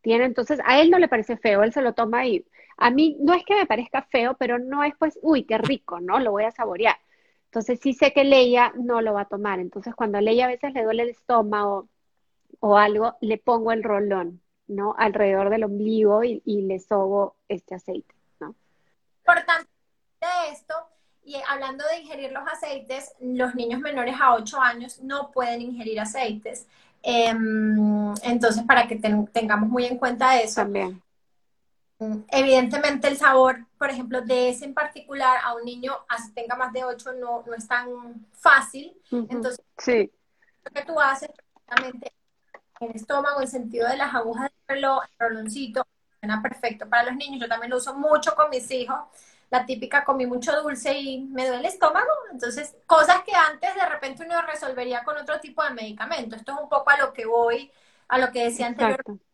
[0.02, 2.46] tiene, entonces a él no le parece feo, él se lo toma y
[2.78, 6.00] a mí no es que me parezca feo, pero no es pues, uy, qué rico,
[6.00, 6.20] ¿no?
[6.20, 6.98] Lo voy a saborear.
[7.46, 9.60] Entonces sí sé que Leia no lo va a tomar.
[9.60, 11.88] Entonces cuando a Leia a veces le duele el estómago
[12.60, 14.96] o algo, le pongo el rolón, ¿no?
[14.98, 18.56] Alrededor del ombligo y, le sobo este aceite, ¿no?
[19.20, 19.75] Importante
[21.26, 26.00] Y hablando de ingerir los aceites, los niños menores a 8 años no pueden ingerir
[26.00, 26.68] aceites.
[27.02, 30.62] Em, entonces, para que tengamos muy en cuenta eso.
[30.62, 31.02] También.
[31.98, 36.56] Mm, evidentemente el sabor, por ejemplo, de ese en particular a un niño, así tenga
[36.56, 38.96] más de 8, no, no es tan fácil.
[39.12, 40.12] Entonces, sí.
[40.64, 42.12] lo que tú haces precisamente
[42.80, 45.88] en el estómago, en sentido de las agujas del reloj, el roloncito,
[46.20, 47.42] suena perfecto para los niños.
[47.42, 48.98] Yo también lo uso mucho con mis hijos.
[49.50, 52.12] La típica comí mucho dulce y me duele el estómago.
[52.32, 56.36] Entonces, cosas que antes de repente uno resolvería con otro tipo de medicamento.
[56.36, 57.72] Esto es un poco a lo que voy,
[58.08, 59.26] a lo que decía anteriormente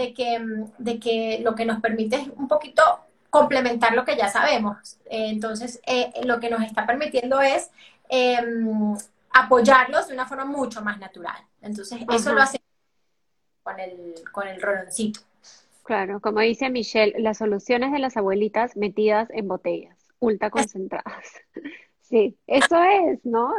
[0.00, 0.44] de que,
[0.78, 2.82] de que lo que nos permite es un poquito
[3.28, 4.96] complementar lo que ya sabemos.
[5.04, 7.70] Eh, entonces, eh, lo que nos está permitiendo es
[8.08, 8.96] em,
[9.32, 11.38] apoyarlos de una forma mucho más natural.
[11.60, 12.66] Entonces, eso lo hacemos
[13.62, 15.20] con el, con el roloncito.
[15.90, 21.26] Claro, como dice Michelle, las soluciones de las abuelitas metidas en botellas, ultra concentradas.
[22.02, 23.52] Sí, eso es, ¿no?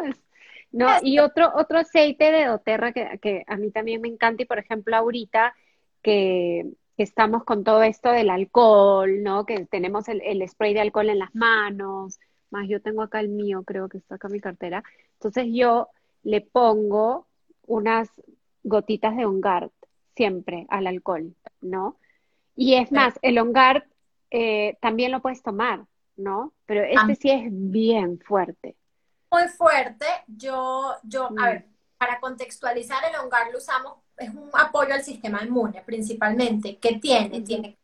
[0.72, 4.46] no, y otro, otro aceite de doTERRA que, que a mí también me encanta, y
[4.46, 5.54] por ejemplo ahorita
[6.02, 9.46] que, estamos con todo esto del alcohol, ¿no?
[9.46, 12.18] Que tenemos el, spray de alcohol en las manos,
[12.50, 14.86] más yo tengo acá el mío, creo que está acá mi cartera.
[15.16, 15.90] Entonces yo
[16.24, 17.28] le pongo
[17.68, 18.10] unas
[18.64, 19.72] gotitas de Ongard
[20.16, 21.98] siempre al alcohol, ¿no?
[22.62, 23.86] Y es más, el Ongard
[24.30, 25.84] eh, también lo puedes tomar,
[26.16, 26.54] ¿no?
[26.68, 28.76] Pero este sí es bien fuerte.
[29.32, 30.06] Muy fuerte.
[30.28, 31.44] Yo, yo, a mm.
[31.44, 31.66] ver,
[31.98, 36.78] para contextualizar, el Ongard lo usamos es un apoyo al sistema inmune principalmente.
[36.78, 37.42] ¿Qué tiene?
[37.42, 37.80] Tiene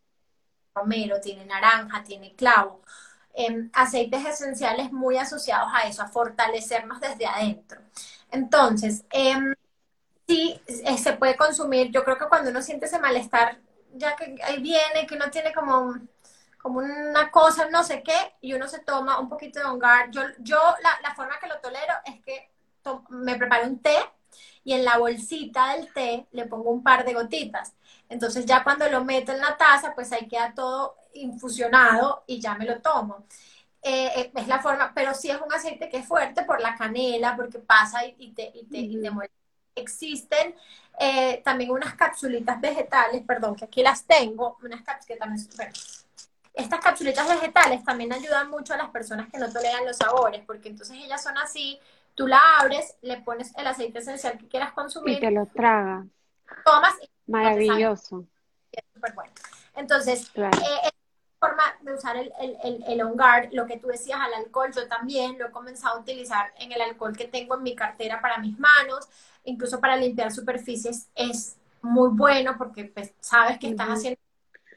[0.75, 2.83] romero, tiene naranja, tiene clavo.
[3.33, 7.81] Em, aceites esenciales muy asociados a eso, a fortalecernos desde adentro.
[8.29, 9.33] Entonces, eh,
[10.27, 11.89] sí, se puede consumir.
[11.89, 13.57] Yo creo que cuando uno siente ese malestar,
[13.97, 15.95] ya que ahí viene, que uno tiene como,
[16.61, 20.09] como una cosa, no sé qué, y uno se toma un poquito de ongar.
[20.11, 22.51] Yo, yo la, la forma que lo tolero es que
[23.09, 23.95] me preparo un té
[24.63, 27.73] y en la bolsita del té le pongo un par de gotitas.
[28.09, 32.55] Entonces ya cuando lo meto en la taza, pues ahí queda todo infusionado y ya
[32.55, 33.25] me lo tomo.
[33.81, 36.75] Eh, eh, es la forma, pero sí es un aceite que es fuerte por la
[36.75, 39.31] canela, porque pasa y, te, y te, y te muere.
[39.79, 40.55] Existen
[40.99, 45.17] eh, también unas capsulitas vegetales, perdón, que aquí las tengo, unas que
[46.53, 50.69] estas capsulitas vegetales también ayudan mucho a las personas que no toleran los sabores, porque
[50.69, 51.79] entonces ellas son así,
[52.17, 55.17] Tú la abres, le pones el aceite esencial que quieras consumir.
[55.17, 56.03] Y te lo tragas.
[56.65, 56.95] Tomas.
[57.27, 58.25] Maravilloso.
[58.71, 59.31] Es súper bueno.
[59.75, 60.57] Entonces, claro.
[60.57, 60.89] eh,
[61.47, 62.31] forma de usar el,
[62.63, 65.97] el, el, On Guard, lo que tú decías al alcohol, yo también lo he comenzado
[65.97, 69.07] a utilizar en el alcohol que tengo en mi cartera para mis manos,
[69.43, 74.19] incluso para limpiar superficies es muy bueno porque pues, sabes que estás haciendo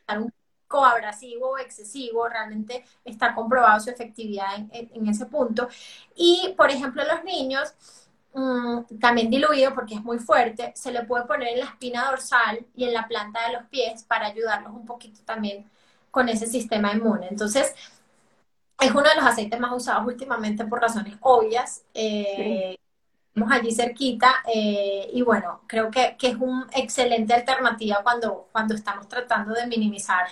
[0.08, 0.32] un
[0.68, 5.68] coabrasivo excesivo, realmente está comprobado su efectividad en, ese punto.
[6.14, 7.74] Y, por ejemplo, los niños,
[8.34, 12.64] mm, también diluido porque es muy fuerte, se le puede poner en la espina dorsal
[12.76, 15.68] y en la planta de los pies para ayudarlos un poquito también
[16.10, 17.28] con ese sistema inmune.
[17.28, 17.74] Entonces,
[18.80, 21.84] es uno de los aceites más usados últimamente por razones obvias.
[21.94, 22.76] Eh,
[23.48, 29.08] allí cerquita eh, y bueno, creo que, que, es una excelente alternativa cuando, cuando estamos
[29.08, 30.26] tratando de minimizar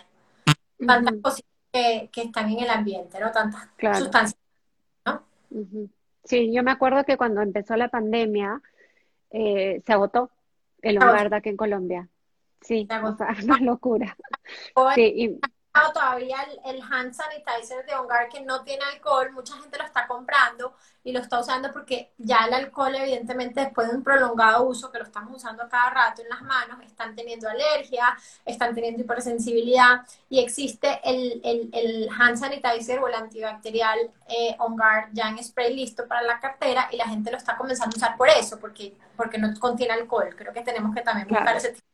[0.87, 3.31] tantas cosas que, están en el ambiente, ¿no?
[3.31, 4.41] Tantas sustancias,
[5.07, 5.23] ¿no?
[6.25, 8.61] Sí, yo me acuerdo que cuando empezó la pandemia
[9.31, 10.31] eh, se agotó
[10.83, 12.09] el hogar de aquí en Colombia.
[12.61, 14.17] Sí, o sea, una locura.
[14.95, 15.41] Sí, y
[15.93, 20.75] todavía el, hand sanitizer de Ongar que no tiene alcohol, mucha gente lo está comprando
[21.05, 24.99] y lo está usando porque ya el alcohol evidentemente después de un prolongado uso que
[24.99, 30.41] lo estamos usando cada rato en las manos, están teniendo alergia, están teniendo hipersensibilidad y
[30.41, 31.41] existe el,
[31.73, 36.89] el, hand sanitizer o el antibacterial eh, Ongar ya en spray listo para la cartera
[36.91, 40.35] y la gente lo está comenzando a usar por eso, porque, porque no contiene alcohol.
[40.37, 41.87] Creo que tenemos que también buscar ese tipo.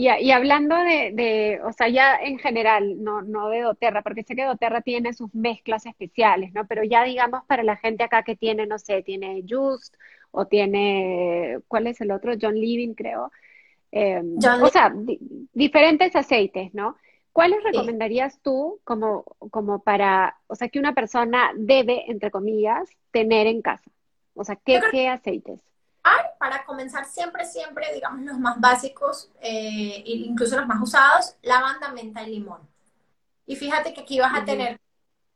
[0.00, 4.44] Y, hablando de, o sea, ya en general, no, no de doTERRA, porque sé que
[4.44, 6.68] doTERRA tiene sus mezclas especiales, ¿no?
[6.68, 9.96] Pero ya digamos para la gente acá que tiene, no sé, tiene Just
[10.30, 12.34] o tiene, ¿cuál es el otro?
[12.40, 13.32] John Living, creo.
[13.90, 14.94] Em, o sea,
[15.52, 16.96] diferentes aceites, ¿no?
[17.32, 23.48] ¿Cuáles recomendarías tú como, como para, o sea, que una persona debe, entre comillas, tener
[23.48, 23.90] en casa?
[24.34, 25.60] O sea, ¿qué, qué aceites?
[26.38, 32.22] Para comenzar siempre, siempre, digamos, los más básicos, eh, incluso los más usados, lavanda, menta
[32.22, 32.60] y limón.
[33.46, 34.78] Y fíjate que aquí vas a tener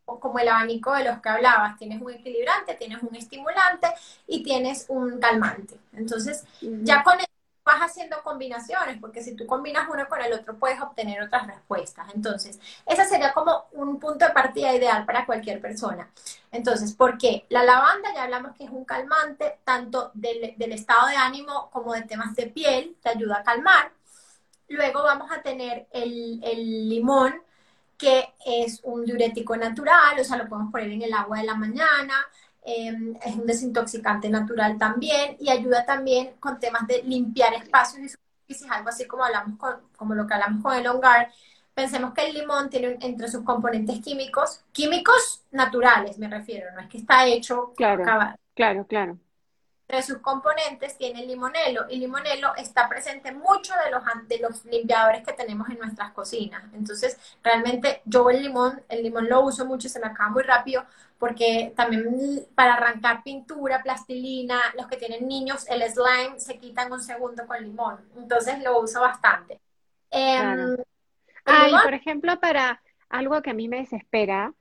[0.05, 3.89] como el abanico de los que hablabas, tienes un equilibrante, tienes un estimulante
[4.27, 5.77] y tienes un calmante.
[5.93, 7.19] Entonces, ya con
[7.65, 12.07] vas haciendo combinaciones, porque si tú combinas uno con el otro puedes obtener otras respuestas.
[12.15, 16.11] Entonces, ese sería como un punto de partida ideal para cualquier persona.
[16.51, 17.47] Entonces, ¿por qué?
[17.51, 22.03] La lavanda ya hablamos que es un calmante tanto del, estado de ánimo como de
[22.03, 23.93] temas de piel, te ayuda a calmar.
[24.69, 27.43] Luego vamos a tener el, el limón,
[27.99, 31.55] que es un diurético natural, o sea, lo podemos poner en el agua de la
[31.55, 32.15] mañana,
[32.65, 38.09] Em, es un desintoxicante natural también y ayuda también con temas de limpiar espacios y
[38.09, 41.29] superficies, algo así como hablamos con, como lo que hablamos con el hongar.
[41.75, 46.89] Pensemos que el limón tiene entre sus componentes químicos, químicos naturales me refiero, no es
[46.89, 48.05] que está hecho claro,
[48.55, 49.19] Claro, claro.
[49.89, 54.03] Entre sus componentes tiene el limonelo y el limonelo está presente en muchos de los,
[54.27, 56.65] de los limpiadores que tenemos en nuestras cocinas.
[56.73, 60.85] Entonces, realmente yo el limón, el limón lo uso mucho, se me acaba muy rápido,
[61.23, 67.01] porque también para arrancar pintura, plastilina, los que tienen niños, el slime se quitan un
[67.01, 68.01] segundo con limón.
[68.17, 69.61] Entonces lo uso bastante.
[70.11, 70.77] Em,
[71.45, 74.53] ah, y por ejemplo, para algo que a mí me desespera,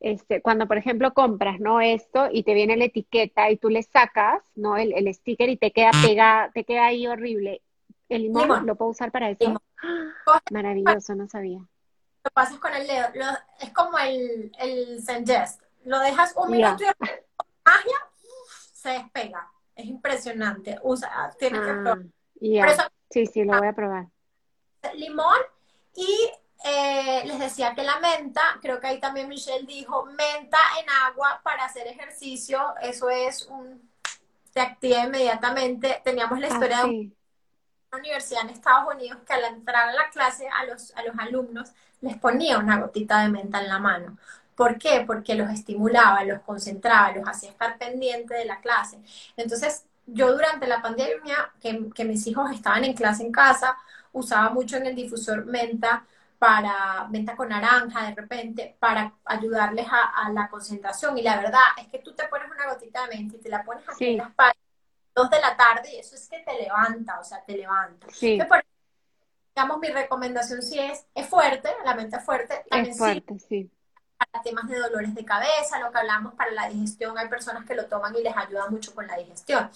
[0.00, 1.82] este, cuando por ejemplo compras, ¿no?
[1.82, 4.78] Esto y te viene la etiqueta y tú le sacas, ¿no?
[4.78, 7.60] El, el sticker y te queda pega, te queda ahí horrible.
[8.08, 9.62] ¿El limón, lo puedo usar para eso?
[10.50, 11.58] Maravilloso, no sabía.
[12.24, 13.06] Lo pasas con el dedo,
[13.60, 15.02] es como el, el
[15.86, 16.86] lo dejas un minuto y
[17.64, 17.96] magia
[18.42, 19.50] se despega.
[19.74, 20.78] Es impresionante.
[20.82, 22.90] Usa, tienes que ah, probar.
[23.10, 24.06] sí, sí, lo voy a probar.
[24.94, 25.38] Limón
[25.94, 26.30] y
[26.64, 31.40] eh, les decía que la menta, creo que ahí también Michelle dijo, menta en agua
[31.44, 33.88] para hacer ejercicio, eso es un,
[34.52, 36.00] te activa inmediatamente.
[36.02, 36.84] Teníamos la ah, historia de
[37.92, 41.16] una universidad en Estados Unidos que al entrar a la clase a los, a los
[41.18, 41.70] alumnos
[42.00, 44.16] les ponía una gotita de menta en la mano.
[44.56, 45.04] ¿Por qué?
[45.06, 48.98] Porque los estimulaba, los concentraba, los hacía estar pendiente de la clase.
[49.36, 53.76] Entonces, yo durante la pandemia, que, mis hijos estaban en clase en casa,
[54.12, 56.06] usaba mucho en el difusor menta
[56.38, 61.88] para menta con naranja de repente para ayudarles a, la concentración y la verdad es
[61.88, 64.24] que tú te pones una gotita de menta y te la pones aquí en la
[64.24, 64.56] espalda
[65.14, 68.06] dos de la tarde y eso es que te levanta, o sea, te levanta.
[68.12, 68.38] Sí.
[69.54, 73.70] digamos, mi recomendación sí es, es fuerte, la menta fuerte, también es fuerte, sí
[74.36, 77.74] para temas de dolores de cabeza, lo que hablamos para la digestión, hay personas que
[77.74, 79.70] lo toman y les ayuda mucho con la digestión.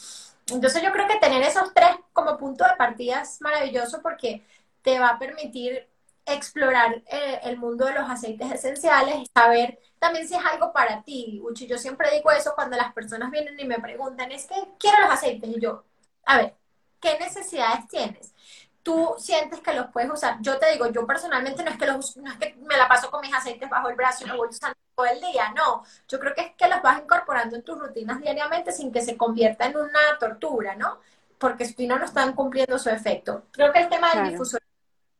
[0.48, 4.42] Entonces yo creo que tener esos tres como punto de partida es maravilloso porque
[4.82, 5.88] te va a permitir
[6.26, 11.40] explorar eh, el mundo de los aceites esenciales saber también si es algo para ti.
[11.42, 15.00] Uchi, yo siempre digo eso cuando las personas vienen y me preguntan, es que quiero
[15.02, 15.84] los aceites y yo,
[16.24, 16.54] a ver,
[17.00, 18.34] ¿qué necesidades tienes?
[18.82, 20.38] Tú sientes que los puedes usar.
[20.40, 23.10] Yo te digo, yo personalmente no es que los no es que me la paso
[23.10, 25.84] con mis aceites bajo el brazo y los voy usando todo el día, no.
[26.08, 29.16] Yo creo que es que los vas incorporando en tus rutinas diariamente sin que se
[29.16, 30.98] convierta en una tortura, ¿no?
[31.38, 33.44] Porque si no, no están cumpliendo su efecto.
[33.50, 34.68] Creo que el tema del difusor es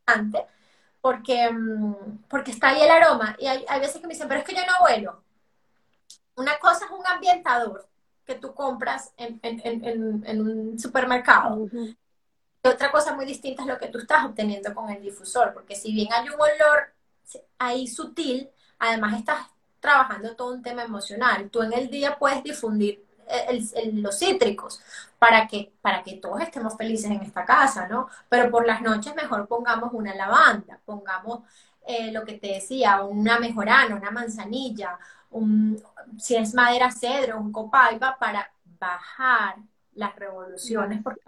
[0.01, 0.47] importante
[1.01, 1.95] porque, mm,
[2.29, 3.37] porque está ahí el aroma.
[3.39, 5.23] Y hay, hay, veces que me dicen, pero es que yo no vuelo.
[6.37, 7.89] Una cosa es un ambientador
[8.25, 11.69] que tú compras en, en, en, en un supermercado
[12.63, 15.93] otra cosa muy distinta es lo que tú estás obteniendo con el difusor, porque si
[15.93, 16.93] bien hay un olor
[17.59, 19.47] ahí sutil, además estás
[19.81, 21.49] trabajando todo un tema emocional.
[21.51, 23.05] Tú en el día puedes difundir
[23.95, 24.81] los cítricos
[25.19, 28.09] para que, para que todos estemos felices en esta casa, ¿no?
[28.29, 31.41] Pero por las noches mejor pongamos una lavanda, pongamos
[31.87, 34.99] eh, lo que te decía, una mejorana, una manzanilla,
[35.31, 35.81] un,
[36.19, 39.57] si es madera cedro, un copaiba para bajar
[39.95, 41.21] las revoluciones, porque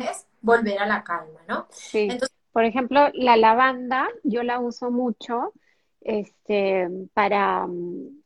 [0.00, 1.66] es volver a la calma, ¿no?
[1.70, 2.08] Sí.
[2.10, 5.52] Entonces, por ejemplo, la lavanda yo la uso mucho
[6.00, 7.66] este, para,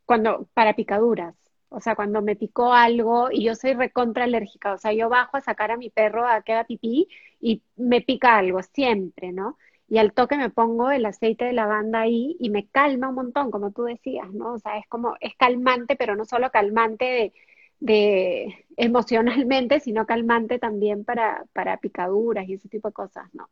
[0.04, 1.34] cuando, para picaduras.
[1.68, 5.36] O sea, cuando me picó algo y yo soy recontra alérgica, o sea, yo bajo
[5.36, 7.08] a sacar a mi perro a que haga pipí
[7.40, 9.58] y me pica algo, siempre, ¿no?
[9.88, 13.50] Y al toque me pongo el aceite de lavanda ahí y me calma un montón,
[13.50, 14.54] como tú decías, ¿no?
[14.54, 17.32] O sea, es como, es calmante, pero no solo calmante de,
[17.80, 23.48] de emocionalmente, sino calmante también para, para picaduras y ese tipo de cosas, ¿no?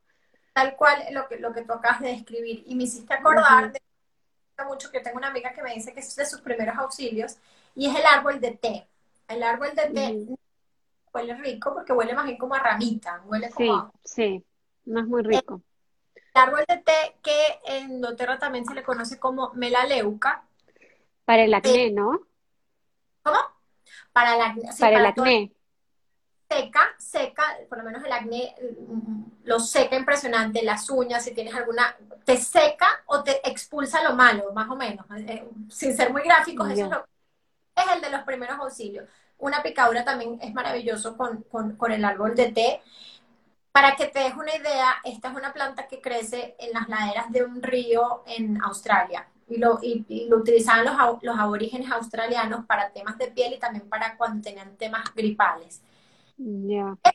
[0.52, 2.62] Tal cual lo que, lo que tú acabas de describir.
[2.66, 3.80] Y me hiciste acordar de
[4.66, 7.36] mucho que yo tengo una amiga que me dice que es de sus primeros auxilios
[7.74, 8.86] y es el árbol de té.
[9.28, 10.26] El árbol de té
[11.12, 14.44] huele rico porque huele más bien como a ramita, huele como Sí, sí,
[14.84, 15.62] no es muy rico.
[16.14, 20.44] El árbol de té que en doTERRA también se le conoce como melaleuca.
[21.24, 22.20] Para el acné, ¿no?
[23.22, 23.38] ¿Cómo?
[24.12, 25.52] Para, la, para, el acné.
[26.48, 31.54] Seca, seca, por lo menos el acné mm, lo seca impresionante, las uñas, si tienes
[31.54, 35.06] alguna, te seca o te expulsa lo malo, más o menos.
[35.16, 37.06] Eh, sin ser muy gráficos, eso
[37.74, 39.08] es, el de los primeros auxilios.
[39.38, 42.82] una picadura también es maravilloso con, con el árbol de té.
[43.72, 47.32] Para que te des una idea, esta es una planta que crece en las laderas
[47.32, 52.90] de un río en Australia y lo, y, lo utilizaban los, los, aborígenes australianos para
[52.92, 55.82] temas de piel y también para cuando tenían temas gripales.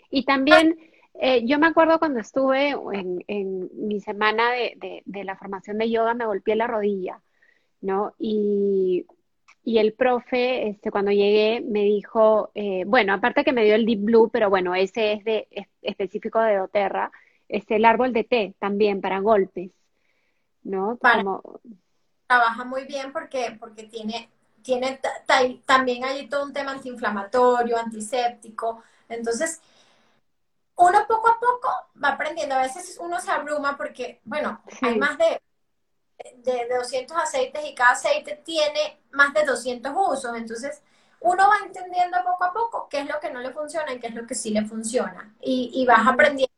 [0.09, 0.77] Y también,
[1.15, 5.89] eh, yo me acuerdo cuando estuve en, en mi semana de, de, la formación de
[5.89, 7.21] yoga, me golpeé la rodilla,
[7.81, 8.13] ¿no?
[8.19, 9.05] Y,
[9.63, 13.85] y el profe, este, cuando llegué, me dijo, eh, bueno, aparte que me dio el
[13.85, 15.47] Deep Blue, pero bueno, ese es de
[15.81, 17.11] específico de doTERRA,
[17.49, 19.71] es el árbol de té también para golpes,
[20.63, 20.97] ¿no?
[20.97, 21.23] Para,
[22.27, 24.29] trabaja muy bien porque, porque tiene,
[24.61, 24.99] tiene
[25.65, 28.83] también hay todo un tema antiinflamatorio, antiséptico.
[29.09, 29.61] Entonces,
[30.75, 31.69] uno poco a poco
[32.03, 32.55] va aprendiendo.
[32.55, 35.41] A veces uno se abruma porque, bueno, hay más de,
[36.37, 40.35] de, 200 aceites y cada aceite tiene más de 200 usos.
[40.35, 40.81] Entonces,
[41.21, 44.07] uno va entendiendo poco a poco qué es lo que no le funciona y qué
[44.07, 45.33] es lo que sí le funciona.
[45.41, 46.56] Y, y vas aprendiendo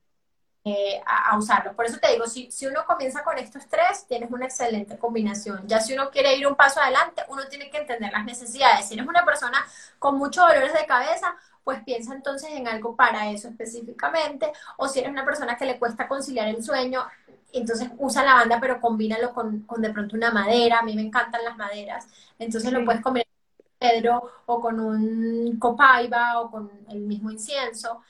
[0.71, 1.73] eh, a, usarlo.
[1.73, 5.67] Por eso te digo, si, si uno comienza con estos tres, tienes una excelente combinación.
[5.67, 8.87] Ya si uno quiere ir un paso adelante, uno tiene que entender las necesidades.
[8.87, 9.65] Si eres una persona
[9.97, 14.51] con muchos dolores de cabeza, pues piensa entonces en algo para eso específicamente.
[14.77, 17.05] O si eres una persona que le cuesta conciliar el sueño,
[17.51, 20.79] entonces usa lavanda, pero combínalo con, con de pronto una madera.
[20.79, 22.07] A mí me encantan las maderas.
[22.37, 28.01] Entonces lo puedes combinar con pedro o con un copaiba o con el mismo incienso.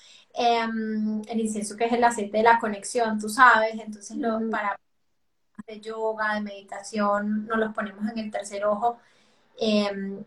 [0.42, 4.80] Em, el incienso que es el aceite de la conexión, tú sabes, entonces lo, para
[5.68, 9.00] de yoga, de meditación, nos los ponemos en el tercer ojo.
[9.60, 10.24] Em,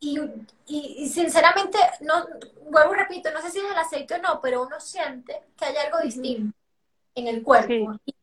[0.00, 0.20] y,
[0.66, 2.26] y, sinceramente, no,
[2.70, 5.64] vuelvo y repito, no sé si es el aceite o no, pero uno siente que
[5.64, 6.54] hay algo distinto
[7.14, 8.14] en el cuerpo y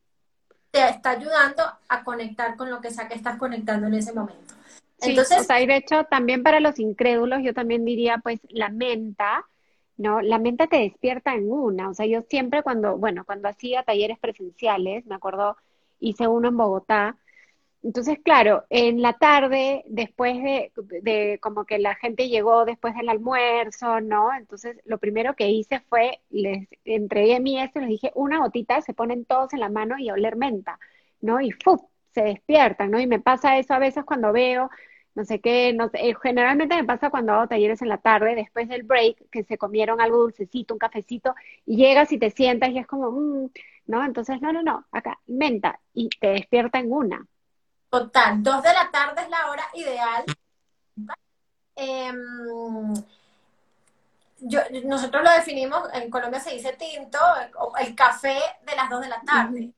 [0.70, 4.54] te está ayudando a conectar con lo que sea que estás conectando en ese momento.
[5.00, 8.68] Entonces, o sea, y de hecho, también para los incrédulos, yo también diría, pues, la
[8.68, 9.44] menta,
[9.96, 10.20] ¿no?
[10.20, 14.18] La mente te despierta en una, o sea, yo siempre cuando, bueno, cuando hacía talleres
[14.18, 15.56] presenciales, me acuerdo,
[16.00, 17.16] hice uno en Bogotá,
[17.82, 20.72] entonces, claro, en la tarde, después de,
[21.02, 24.32] de, como que la gente llegó después del almuerzo, ¿no?
[24.34, 28.94] Entonces, lo primero que hice fue, les entregué mi esto, les dije, una gotita, se
[28.94, 30.78] ponen todos en la mano y a oler menta,
[31.20, 31.40] ¿no?
[31.40, 31.80] Y ¡fuf!
[32.14, 33.00] se despiertan, ¿no?
[33.00, 34.70] Y me pasa eso a veces cuando veo
[35.14, 38.34] no sé qué, no sé, eh, generalmente me pasa cuando hago talleres en la tarde,
[38.34, 41.34] después del break, que se comieron algo dulcecito, un cafecito,
[41.66, 43.50] y llegas y te sientas y es como, mm",
[43.86, 44.04] ¿no?
[44.04, 47.26] Entonces, no, no, no, acá, menta, y te despierta en una.
[47.90, 50.24] Total, dos de la tarde es la hora ideal.
[51.76, 52.94] Em,
[54.40, 57.18] yo, nosotros lo definimos, en Colombia se dice tinto,
[57.80, 59.72] el café de las dos de la tarde.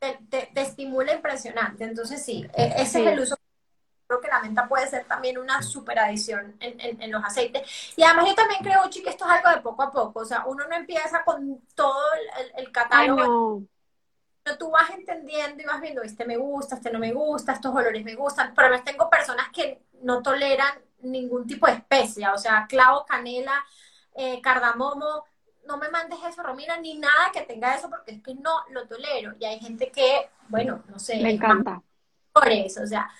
[0.00, 1.84] te, estimula impresionante.
[1.84, 3.36] Entonces, sí, e, ese es el uso
[4.12, 7.94] creo que la menta puede ser también una super adición en, los aceites.
[7.96, 10.20] Y además yo también creo, Uchi, que esto es algo de poco a poco.
[10.20, 12.02] O sea, uno no empieza con todo
[12.56, 13.62] el, catálogo.
[14.42, 17.74] Pero tú vas entendiendo y vas viendo, este me gusta, este no me gusta, estos
[17.74, 18.52] olores me gustan.
[18.54, 22.34] Pero además tengo personas que no toleran ningún tipo de especia.
[22.34, 23.64] O sea, clavo, canela,
[24.14, 25.24] eh, cardamomo.
[25.66, 28.86] No me mandes eso, Romina, ni nada que tenga eso porque es que no lo
[28.88, 29.34] tolero.
[29.38, 31.22] Y hay gente que, bueno, no sé.
[31.22, 31.80] Me encanta.
[32.32, 33.10] Por eso, o sea,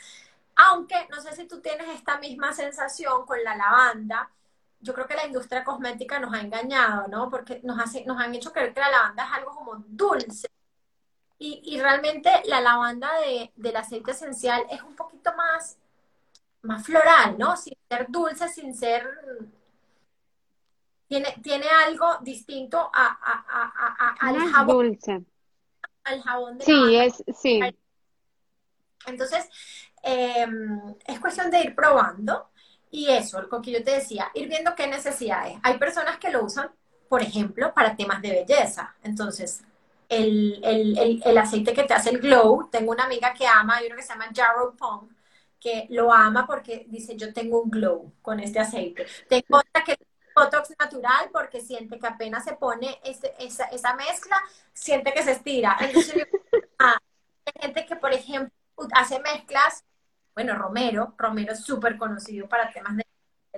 [0.57, 4.31] aunque no sé si tú tienes esta misma sensación con la lavanda.
[4.81, 7.31] Yo creo que la industria cosmética nos ha engañado, ¿no?
[7.31, 10.49] Porque nos, hace, nos han hecho creer que la lavanda es algo como dulce.
[11.45, 13.11] Y, realmente la lavanda
[13.57, 15.77] del aceite esencial es un poquito más,
[16.63, 17.57] más floral, ¿no?
[17.57, 19.09] Sin ser dulce, sin ser...
[21.09, 24.77] Tiene, tiene algo distinto a, a, al jabón.
[24.77, 25.25] Dulce.
[26.05, 27.61] Al jabón de Sí, es, sí.
[29.07, 29.49] Entonces,
[30.03, 32.51] Em, es cuestión de ir probando
[32.91, 35.59] y eso, lo que yo te decía, ir viendo qué necesidades.
[35.63, 36.71] Hay personas que lo usan,
[37.09, 38.95] por ejemplo, para temas de belleza.
[39.03, 39.63] Entonces,
[40.09, 43.87] el, el, el, aceite que te hace el glow, tengo una amiga que ama, hay
[43.87, 45.09] uno que se llama Jarrow Pong,
[45.59, 49.07] que lo ama porque dice, yo tengo un glow con este aceite.
[49.29, 49.97] Tengo otra que
[50.35, 54.43] Botox natural porque siente que apenas se pone esa, esa, mezcla,
[54.73, 55.77] siente que se estira.
[56.85, 56.99] Ah,
[57.47, 58.53] hay gente que, por ejemplo,
[58.93, 59.85] hace mezclas
[60.35, 63.07] bueno, Romero, Romero es súper conocido para temas de,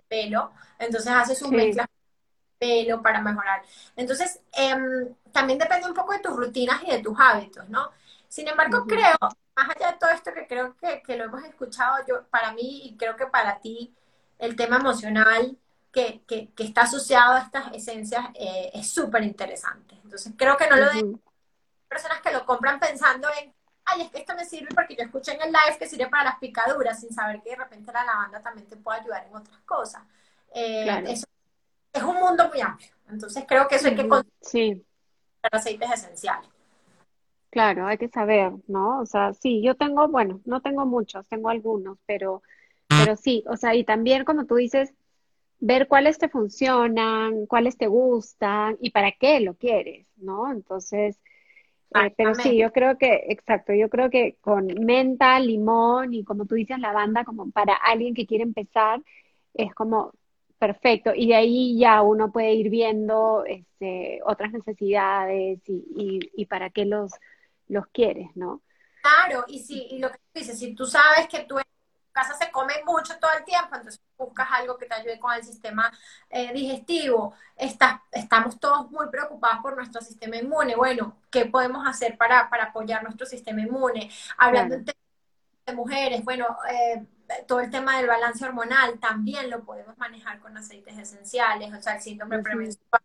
[0.09, 3.63] pelo, entonces hace sus mezclas de pelo para mejorar.
[3.97, 7.91] Entonces, em, también depende un poco de tus rutinas y de tus hábitos, ¿no?
[8.29, 9.17] Sin embargo, creo,
[9.55, 12.97] más allá de todo esto que creo que, lo hemos escuchado, yo, para mí y
[12.97, 13.95] creo que para ti,
[14.39, 15.57] el tema emocional
[15.93, 19.95] que, que, está asociado a estas esencias eh, es súper interesante.
[20.03, 21.17] Entonces, creo que no lo de
[21.89, 23.55] personas que lo compran pensando en
[23.87, 26.25] ay, es que esto me sirve porque yo escuché en el live que sirve para
[26.25, 29.61] las picaduras, sin saber que de repente la lavanda también te puede ayudar en otras
[29.61, 30.03] cosas.
[30.55, 31.15] Eh,
[31.95, 32.91] es un mundo muy amplio.
[33.09, 34.09] Entonces creo que eso hay que
[34.41, 34.85] sí.
[35.51, 36.49] aceites esenciales.
[37.51, 39.01] Claro, hay que saber, ¿no?
[39.01, 42.43] O sea, sí, yo tengo, bueno, no tengo muchos, tengo algunos, pero,
[42.89, 44.93] pero sí, o sea, y también como tú dices,
[45.61, 50.51] ver cuáles te funcionan, cuáles te gustan y para qué lo quieres, ¿no?
[50.51, 51.21] Entonces,
[51.95, 56.47] eh, pero sí, yo creo que, exacto, yo creo que con menta, limón y como
[56.47, 59.01] tú dices, lavanda, como para alguien que quiere empezar,
[59.55, 60.13] es como
[60.59, 61.13] perfecto.
[61.15, 66.85] Y de ahí ya uno puede ir viendo este, otras necesidades y, y, para qué
[66.85, 67.13] los,
[67.69, 68.63] los quieres, ¿no?
[69.03, 71.57] Claro, y si, y lo que tú dices, si tú sabes que tú
[72.15, 75.45] casa se come mucho todo el tiempo, entonces buscas algo que te ayude con el
[75.45, 75.93] sistema
[76.31, 77.35] eh, digestivo.
[77.57, 80.77] estamos todos muy preocupados por nuestro sistema inmune.
[80.77, 84.11] Bueno, ¿qué podemos hacer para, apoyar nuestro sistema inmune?
[84.39, 87.05] Hablando de mujeres, bueno, eh,
[87.49, 91.97] todo el tema del balance hormonal también lo podemos manejar con aceites esenciales, o sea,
[91.97, 93.03] el síndrome premenstrual,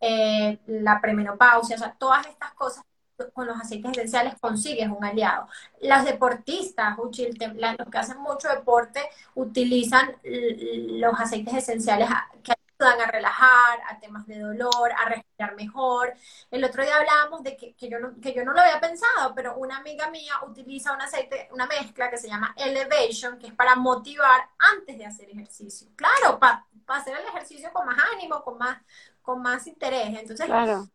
[0.00, 2.84] eh, la premenopausia, o sea, todas estas cosas
[3.32, 5.48] con los aceites esenciales consigues un aliado.
[5.80, 9.00] Las deportistas, los que hacen mucho deporte,
[9.34, 12.08] utilizan los aceites esenciales
[12.42, 16.14] que ayudan a relajar, a temas de dolor, a respirar mejor.
[16.50, 19.56] El otro día hablábamos de que, yo, no, que yo no lo había pensado, pero
[19.56, 23.76] una amiga mía utiliza un aceite, una mezcla que se llama Elevation, que es para
[23.76, 25.88] motivar antes de hacer ejercicio.
[25.96, 28.78] Claro, para hacer el ejercicio con más ánimo, con más,
[29.22, 30.08] con más interés.
[30.08, 30.86] Entonces, claro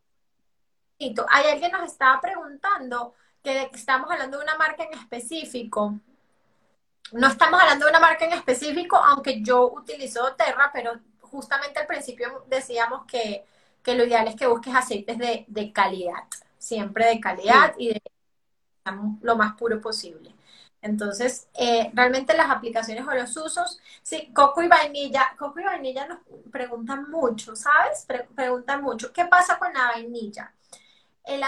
[1.30, 6.00] hay alguien nos estaba preguntando que estamos hablando de una marca en específico.
[7.14, 11.88] No estamos hablando de una marca en específico, aunque yo utilizo Terra, pero justamente al
[11.88, 13.46] principio decíamos que,
[13.86, 16.24] lo ideal es que busques aceites de, calidad,
[16.58, 18.02] siempre de calidad y de
[19.22, 20.34] lo más puro posible.
[20.82, 26.08] Entonces, eh, realmente las aplicaciones o los usos, sí, coco y vainilla, coco y vainilla
[26.08, 26.20] nos
[26.52, 28.06] preguntan mucho, ¿sabes?
[28.36, 30.52] preguntan mucho, ¿qué pasa con la vainilla?
[31.24, 31.44] El,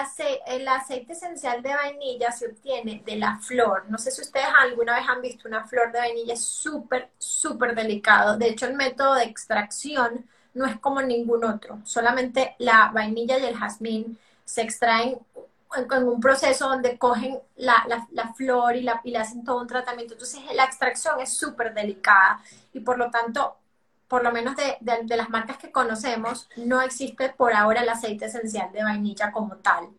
[0.68, 3.86] aceite esencial de vainilla se obtiene de la flor.
[3.90, 7.76] No sé si ustedes alguna vez han visto una flor de vainilla, es súper, súper
[7.76, 8.38] delicado.
[8.38, 11.80] De hecho, el método de extracción no es como ningún otro.
[11.84, 15.18] Solamente la vainilla y el jazmín se extraen
[15.76, 17.84] en, un proceso donde cogen la,
[18.36, 20.14] flor y, la, y hacen todo un tratamiento.
[20.14, 22.42] Entonces, la extracción es súper delicada
[22.74, 23.58] y por lo tanto
[24.08, 24.78] por lo menos de,
[25.16, 29.90] las marcas que conocemos, no existe por ahora el aceite esencial de vainilla como tal.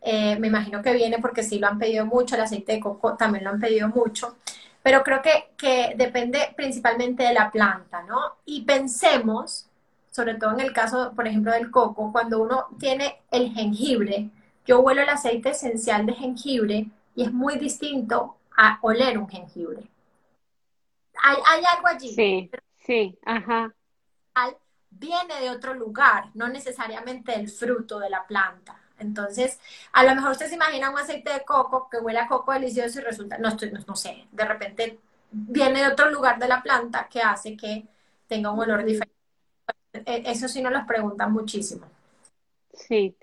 [0.00, 3.16] Eh, me imagino que viene porque sí lo han pedido mucho, el aceite de coco
[3.16, 4.36] también lo han pedido mucho,
[4.82, 8.36] pero creo que, que depende principalmente de la planta, ¿no?
[8.44, 9.66] Y pensemos,
[10.10, 14.30] sobre todo en el caso, por ejemplo, del coco, cuando uno tiene el jengibre,
[14.66, 19.82] yo huelo el aceite esencial de jengibre y es muy distinto a oler un jengibre.
[21.22, 22.14] Hay, hay algo allí.
[22.14, 22.50] Sí.
[22.84, 23.74] Sí, ajá.
[24.90, 28.80] Viene de otro lugar, no necesariamente del fruto de la planta.
[28.98, 29.58] Entonces,
[29.92, 33.00] a lo mejor usted se imagina un aceite de coco que huele a coco delicioso
[33.00, 34.98] y resulta, no, estoy, no, sé, de repente
[35.32, 37.84] viene de otro lugar de la planta que hace que
[38.28, 39.14] tenga un olor diferente.
[39.92, 41.86] E, eso sí nos lo preguntan muchísimo.
[42.72, 43.16] Sí.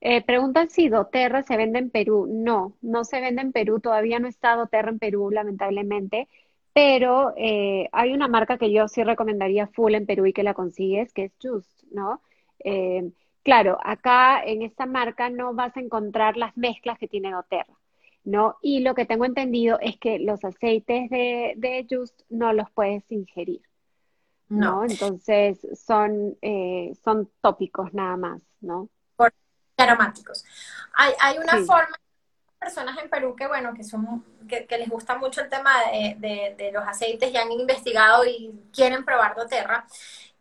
[0.00, 2.26] Eh, preguntan si doTERRA se vende en Perú.
[2.30, 3.80] No, no se vende en Perú.
[3.80, 6.28] Todavía no está doTERRA en Perú, lamentablemente
[6.78, 10.54] pero eh, hay una marca que yo sí recomendaría full en Perú y que la
[10.54, 12.22] consigues, que es Just, ¿no?
[12.60, 13.10] Eh,
[13.42, 17.76] claro, acá en esta marca no vas a encontrar las mezclas que tiene doTERRA,
[18.22, 18.58] ¿no?
[18.62, 23.62] Y lo que tengo entendido es que los aceites de, Just no los puedes ingerir,
[24.48, 24.84] ¿no?
[24.84, 28.88] Entonces son, eh, son tópicos nada más, ¿no?
[29.78, 30.44] aromáticos.
[30.94, 31.96] Hay, hay una forma
[32.58, 36.86] personas en Perú que, bueno, que son, que, les gusta mucho el tema de, los
[36.86, 39.86] aceites y han investigado y quieren probar doTERRA.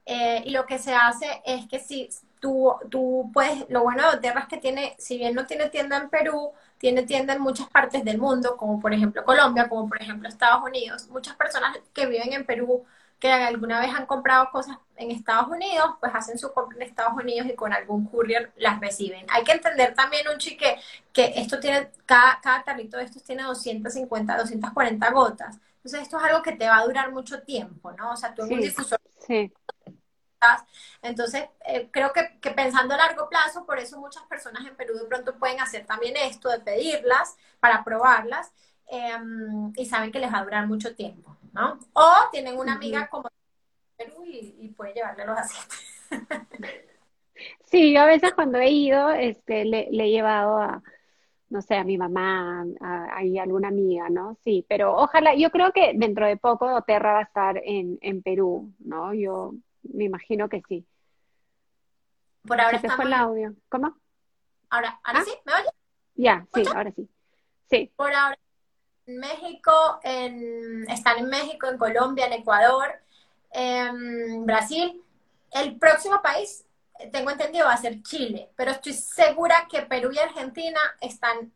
[0.06, 2.10] Eh, y lo que se hace es que si
[2.40, 5.98] tú, tú puedes, lo bueno de doTERRA es que tiene, si bien no tiene tienda
[5.98, 10.02] en Perú, tiene tienda en muchas partes del mundo, como por ejemplo Colombia, como por
[10.02, 11.08] ejemplo Estados Unidos.
[11.10, 12.86] Muchas personas que viven en Perú
[13.20, 17.14] que alguna vez han comprado cosas en Estados Unidos, pues hacen su compra en Estados
[17.14, 19.26] Unidos y con algún courier las reciben.
[19.30, 20.78] Hay que entender también, un chique,
[21.12, 25.60] que esto tiene, cada, cada tarrito de estos tiene 250, 240 gotas.
[25.78, 28.12] Entonces esto es algo que te va a durar mucho tiempo, ¿no?
[28.12, 29.00] O sea, tú en un difusor...
[29.26, 29.52] Sí.
[31.02, 35.06] Entonces, eh, creo que, pensando a largo plazo, por eso muchas personas en Perú de
[35.06, 38.52] pronto pueden hacer también esto, de pedirlas para probarlas,
[38.88, 41.36] em, y saben que les va a durar mucho tiempo.
[41.58, 41.80] ¿No?
[41.94, 43.30] O tienen una amiga como
[43.98, 46.04] Perú y, puede llevarle los aceites.
[47.66, 50.82] Sí, yo a veces cuando he ido, este, le, he llevado a,
[51.50, 54.40] no sé, a mi mamá, a, alguna amiga, ¿no?
[54.44, 58.24] Sí, pero ojalá, yo creo que dentro de poco Oterra va a estar en, en
[58.24, 59.14] Perú, ¿no?
[59.14, 59.54] Yo
[59.84, 60.88] me imagino que sí.
[62.48, 63.54] Por ahora Se fue el audio.
[63.70, 63.96] ¿Cómo?
[64.72, 65.24] Ahora, ¿ahora ¿Ah?
[65.24, 65.34] sí?
[65.46, 65.70] ¿Me oye?
[66.16, 67.08] Ya, sí, ahora sí.
[67.70, 67.92] Sí.
[67.96, 68.40] Por ahora
[69.08, 73.02] México, en, están en México, en Colombia, en Ecuador,
[73.52, 75.02] en Brasil.
[75.52, 76.66] El próximo país,
[77.12, 81.52] tengo entendido, va a ser Chile, pero estoy segura que Perú y Argentina están,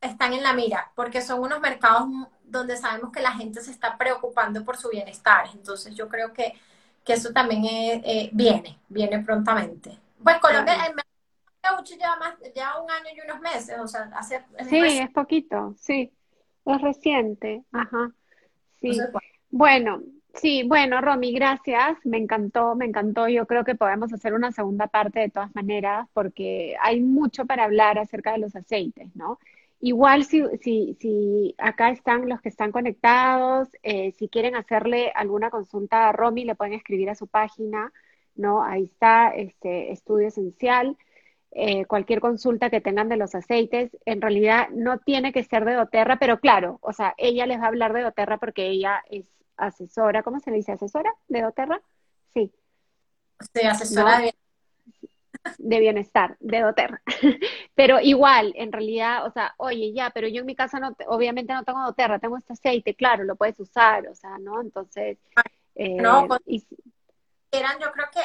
[0.00, 2.08] están en la mira, porque son unos mercados
[2.42, 5.48] donde sabemos que la gente se está preocupando por su bienestar.
[5.52, 6.54] Entonces yo creo que,
[7.06, 9.96] eso también eh, viene, viene prontamente.
[10.24, 14.44] Pues Colombia, el mercado lleva, más, lleva un año y unos meses, o sea, hace...
[14.68, 16.12] Sí, es poquito, sí,
[16.74, 18.12] es reciente, ajá,
[18.80, 18.98] sí.
[19.50, 20.02] bueno,
[20.34, 24.86] sí, bueno, Romy, gracias, me encantó, me encantó, yo creo que podemos hacer una segunda
[24.88, 29.38] parte de todas maneras, porque hay mucho para hablar acerca de los aceites, ¿no?
[29.80, 35.50] Igual si, si, si acá están los que están conectados, eh, si quieren hacerle alguna
[35.50, 37.92] consulta a Romy, le pueden escribir a su página,
[38.34, 38.62] ¿no?
[38.62, 40.96] Ahí está, este estudio esencial.
[41.58, 45.72] Eh, cualquier consulta que tengan de los aceites, en realidad no tiene que ser de
[45.72, 49.26] doTERRA, pero claro, o sea, ella les va a hablar de doTERRA porque ella es
[49.56, 50.72] asesora, ¿cómo se le dice?
[50.72, 51.80] ¿Asesora de doTERRA?
[52.34, 52.52] Sí.
[53.54, 54.34] Sí, asesora de
[55.58, 57.00] de bienestar, de doTERRA.
[57.74, 61.54] pero igual, en realidad, o sea, oye, ya, pero yo en mi casa no, obviamente
[61.54, 64.60] no tengo doTERRA, tengo este aceite, claro, lo puedes usar, o sea, ¿no?
[64.60, 65.18] Entonces,
[65.74, 66.26] eh, no,
[67.52, 68.20] eran, yo creo que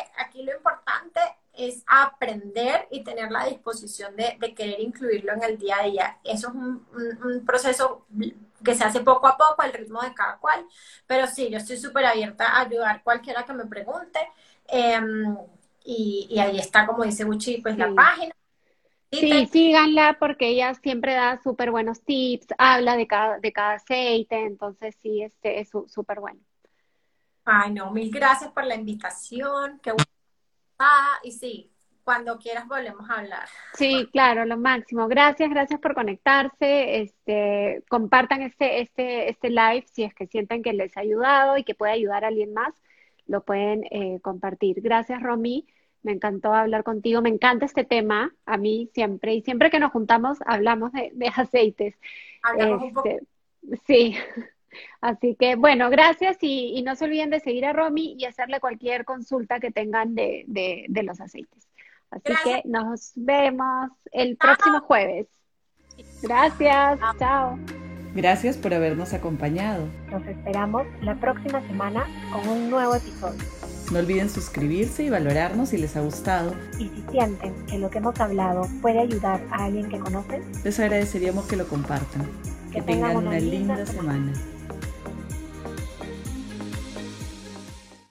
[1.67, 6.17] es aprender y tener la disposición de, querer incluirlo en el día a día.
[6.23, 8.05] Eso es un, proceso
[8.63, 10.65] que se hace poco a poco, al ritmo de cada cual,
[11.07, 14.19] pero sí, yo estoy súper abierta a ayudar cualquiera que me pregunte.
[14.67, 15.37] Em,
[15.83, 18.33] y, ahí está, como dice Buchi, pues la página.
[19.11, 24.45] Sí, síganla porque ella siempre da súper buenos tips, habla de cada, de cada aceite,
[24.45, 26.39] entonces sí, este es súper bueno.
[27.43, 29.79] Ay, no, mil gracias por la invitación.
[29.81, 29.91] Qué
[30.81, 31.71] ah, y sí,
[32.03, 33.47] cuando quieras volvemos a hablar.
[33.73, 35.07] Sí, claro, lo máximo.
[35.07, 37.01] Gracias, gracias por conectarse.
[37.01, 41.63] Este, compartan este, este, este live si es que sienten que les ha ayudado y
[41.63, 42.73] que puede ayudar a alguien más
[43.31, 44.81] lo pueden eh, compartir.
[44.81, 45.65] Gracias, Romy.
[46.03, 47.21] Me encantó hablar contigo.
[47.21, 49.33] Me encanta este tema, a mí siempre.
[49.33, 51.95] Y siempre que nos juntamos hablamos de, aceites.
[52.43, 53.09] Hablamos un poco.
[53.09, 54.15] Este, sí.
[55.01, 59.05] Así que, bueno, gracias y, no se olviden de seguir a Romy y hacerle cualquier
[59.05, 61.67] consulta que tengan de, de, los aceites.
[62.09, 65.27] Así que nos vemos el próximo jueves.
[66.21, 66.99] Gracias.
[67.19, 67.57] Chao.
[68.13, 69.87] Gracias por habernos acompañado.
[70.09, 73.39] Nos esperamos la próxima semana con un nuevo episodio.
[73.91, 76.55] No olviden suscribirse y valorarnos si les ha gustado.
[76.77, 80.79] Y si sienten que lo que hemos hablado puede ayudar a alguien que conocen, les
[80.79, 82.25] agradeceríamos que lo compartan.
[82.71, 84.31] Que, tengan, una, linda, semana.